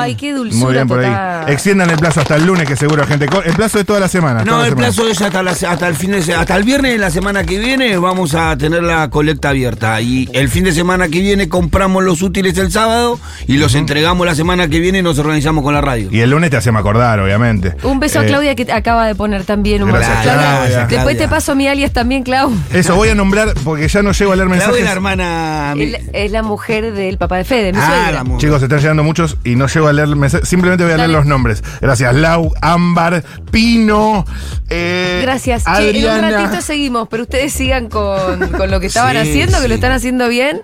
Ay, 0.00 0.14
qué 0.14 0.32
dulzura 0.32 0.64
Muy 0.64 0.72
bien 0.74 0.86
por 0.88 0.98
total. 0.98 1.44
ahí. 1.46 1.52
Extiendan 1.52 1.90
el 1.90 1.96
plazo 1.98 2.20
hasta 2.20 2.36
el 2.36 2.46
lunes, 2.46 2.66
que 2.68 2.76
seguro 2.76 3.04
gente. 3.06 3.26
El 3.44 3.54
plazo 3.54 3.80
es 3.80 3.86
toda 3.86 3.98
la 4.00 4.08
semana. 4.08 4.44
No, 4.44 4.64
el 4.64 4.76
plazo 4.76 5.06
es 5.08 5.20
hasta, 5.20 5.42
la- 5.42 5.50
hasta 5.50 5.88
el 5.88 5.96
fin 5.96 6.12
de 6.12 6.34
hasta 6.34 6.56
el 6.56 6.62
viernes 6.62 6.92
de 6.92 6.98
la 6.98 7.10
semana 7.10 7.44
que 7.44 7.58
viene 7.58 7.96
vamos 7.98 8.34
a 8.34 8.56
tener 8.56 8.82
la 8.84 9.10
colecta 9.10 9.48
abierta 9.50 10.00
y 10.00 10.28
el 10.32 10.48
fin 10.48 10.62
de 10.64 10.72
semana 10.72 11.08
que 11.08 11.20
viene 11.20 11.48
compramos 11.48 12.04
los 12.04 12.22
útiles 12.22 12.56
el 12.58 12.70
sábado 12.70 13.18
y 13.48 13.56
los 13.56 13.74
entregamos 13.74 14.24
la 14.26 14.34
semana 14.36 14.68
que 14.68 14.78
viene 14.80 14.98
y 14.98 15.02
nos 15.02 15.18
organizamos 15.26 15.62
con 15.62 15.74
la 15.74 15.80
radio. 15.80 16.08
Y 16.10 16.20
el 16.20 16.30
lunes 16.30 16.50
te 16.50 16.56
hacemos 16.56 16.80
acordar, 16.80 17.20
obviamente. 17.20 17.74
Un 17.82 18.00
beso 18.00 18.20
a 18.20 18.24
Eh, 18.24 18.26
Claudia 18.26 18.54
que 18.54 18.70
acaba 18.72 19.06
de 19.06 19.14
poner 19.14 19.44
también 19.44 19.82
un 19.82 19.90
Gracias, 19.90 20.16
mensaje. 20.16 20.38
Claudia. 20.38 20.78
Después 20.78 20.88
Claudia. 21.02 21.18
te 21.18 21.28
paso 21.28 21.54
mi 21.54 21.68
alias 21.68 21.92
también, 21.92 22.22
Clau. 22.22 22.50
Eso 22.72 22.96
voy 22.96 23.08
a 23.10 23.14
nombrar 23.14 23.52
porque 23.64 23.86
ya 23.88 24.02
no 24.02 24.12
llego 24.12 24.32
a 24.32 24.36
leer 24.36 24.48
Claudia 24.48 24.66
mensajes. 24.66 24.78
es 24.80 24.84
la 24.84 24.92
hermana. 24.92 25.74
es 26.12 26.30
la 26.32 26.42
mujer 26.42 26.92
del 26.92 27.18
papá 27.18 27.36
de 27.36 27.44
Fede, 27.44 27.72
mi 27.72 27.78
Ah, 27.80 28.10
la 28.12 28.24
mujer. 28.24 28.40
Chicos, 28.40 28.58
se 28.60 28.64
están 28.66 28.80
llegando 28.80 29.04
muchos 29.04 29.36
y 29.44 29.56
no 29.56 29.66
llego 29.66 29.88
a 29.88 29.92
leer 29.92 30.08
mensajes. 30.16 30.48
Simplemente 30.48 30.84
voy 30.84 30.92
a 30.92 30.96
leer 30.96 31.10
los 31.10 31.26
nombres. 31.26 31.62
Gracias. 31.80 32.14
Lau, 32.14 32.52
Ámbar, 32.60 33.22
Pino. 33.50 34.24
eh, 34.68 35.20
Gracias. 35.22 35.64
Che, 35.64 35.70
en 35.70 36.04
un 36.04 36.10
Adriana. 36.10 36.30
ratito 36.42 36.60
seguimos, 36.62 37.08
pero 37.08 37.22
ustedes 37.24 37.52
sigan 37.52 37.88
con, 37.88 38.48
con 38.56 38.70
lo 38.70 38.80
que 38.80 38.86
estaban 38.86 39.12
Sí, 39.12 39.18
haciendo, 39.18 39.60
que 39.60 39.68
lo 39.68 39.74
están 39.74 39.92
haciendo 39.92 40.28
bien. 40.28 40.62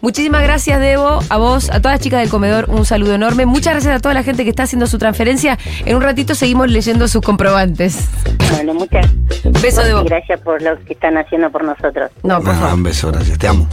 Muchísimas 0.00 0.42
gracias, 0.42 0.80
Debo, 0.80 1.20
a 1.28 1.36
vos, 1.36 1.70
a 1.70 1.80
todas 1.80 1.94
las 1.96 2.00
chicas 2.00 2.20
del 2.20 2.28
comedor, 2.30 2.66
un 2.68 2.84
saludo 2.84 3.14
enorme. 3.14 3.46
Muchas 3.46 3.74
gracias 3.74 3.94
a 3.96 3.98
toda 4.02 4.12
la 4.14 4.22
gente 4.22 4.44
que 4.44 4.50
está 4.50 4.64
haciendo 4.64 4.86
su 4.86 4.98
transferencia. 4.98 5.58
En 5.86 5.96
un 5.96 6.02
ratito 6.02 6.34
seguimos 6.34 6.68
leyendo 6.70 7.08
sus 7.08 7.22
comprobantes. 7.22 7.96
Bueno, 8.50 8.74
muchas 8.74 9.06
Beso, 9.62 9.82
Debo. 9.82 10.02
y 10.02 10.04
gracias 10.04 10.40
por 10.40 10.60
lo 10.60 10.78
que 10.84 10.92
están 10.92 11.16
haciendo 11.16 11.50
por 11.50 11.64
nosotros. 11.64 12.10
No, 12.22 12.40
por 12.40 12.50
Ah, 12.50 12.58
favor. 12.58 12.74
un 12.74 12.82
beso, 12.82 13.10
gracias. 13.10 13.38
Te 13.38 13.48
amo. 13.48 13.66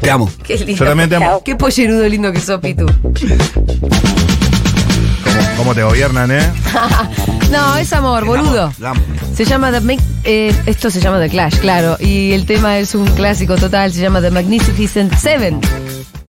Te 0.00 0.10
amo. 0.10 0.28
Qué 0.44 0.56
lindo. 0.56 0.72
Yo 0.74 0.84
también 0.86 1.08
te 1.08 1.16
amo. 1.16 1.24
Chao. 1.26 1.44
Qué 1.44 1.54
pollerudo 1.56 2.08
lindo 2.08 2.32
que 2.32 2.40
sos, 2.40 2.60
Pitu. 2.60 2.86
¿Cómo, 5.24 5.40
cómo 5.56 5.74
te 5.74 5.82
gobiernan, 5.82 6.30
eh? 6.30 6.40
No, 7.50 7.76
es 7.76 7.92
amor, 7.92 8.24
boludo. 8.24 8.72
Se 9.34 9.44
llama 9.44 9.70
The 9.70 9.80
Mag- 9.82 10.00
eh, 10.24 10.54
esto 10.66 10.90
se 10.90 11.00
llama 11.00 11.20
The 11.20 11.28
Clash, 11.28 11.58
claro. 11.58 11.96
Y 12.00 12.32
el 12.32 12.46
tema 12.46 12.78
es 12.78 12.94
un 12.94 13.06
clásico 13.08 13.56
total, 13.56 13.92
se 13.92 14.00
llama 14.00 14.20
The 14.22 14.30
Magnificent 14.30 15.14
Seven. 15.14 15.60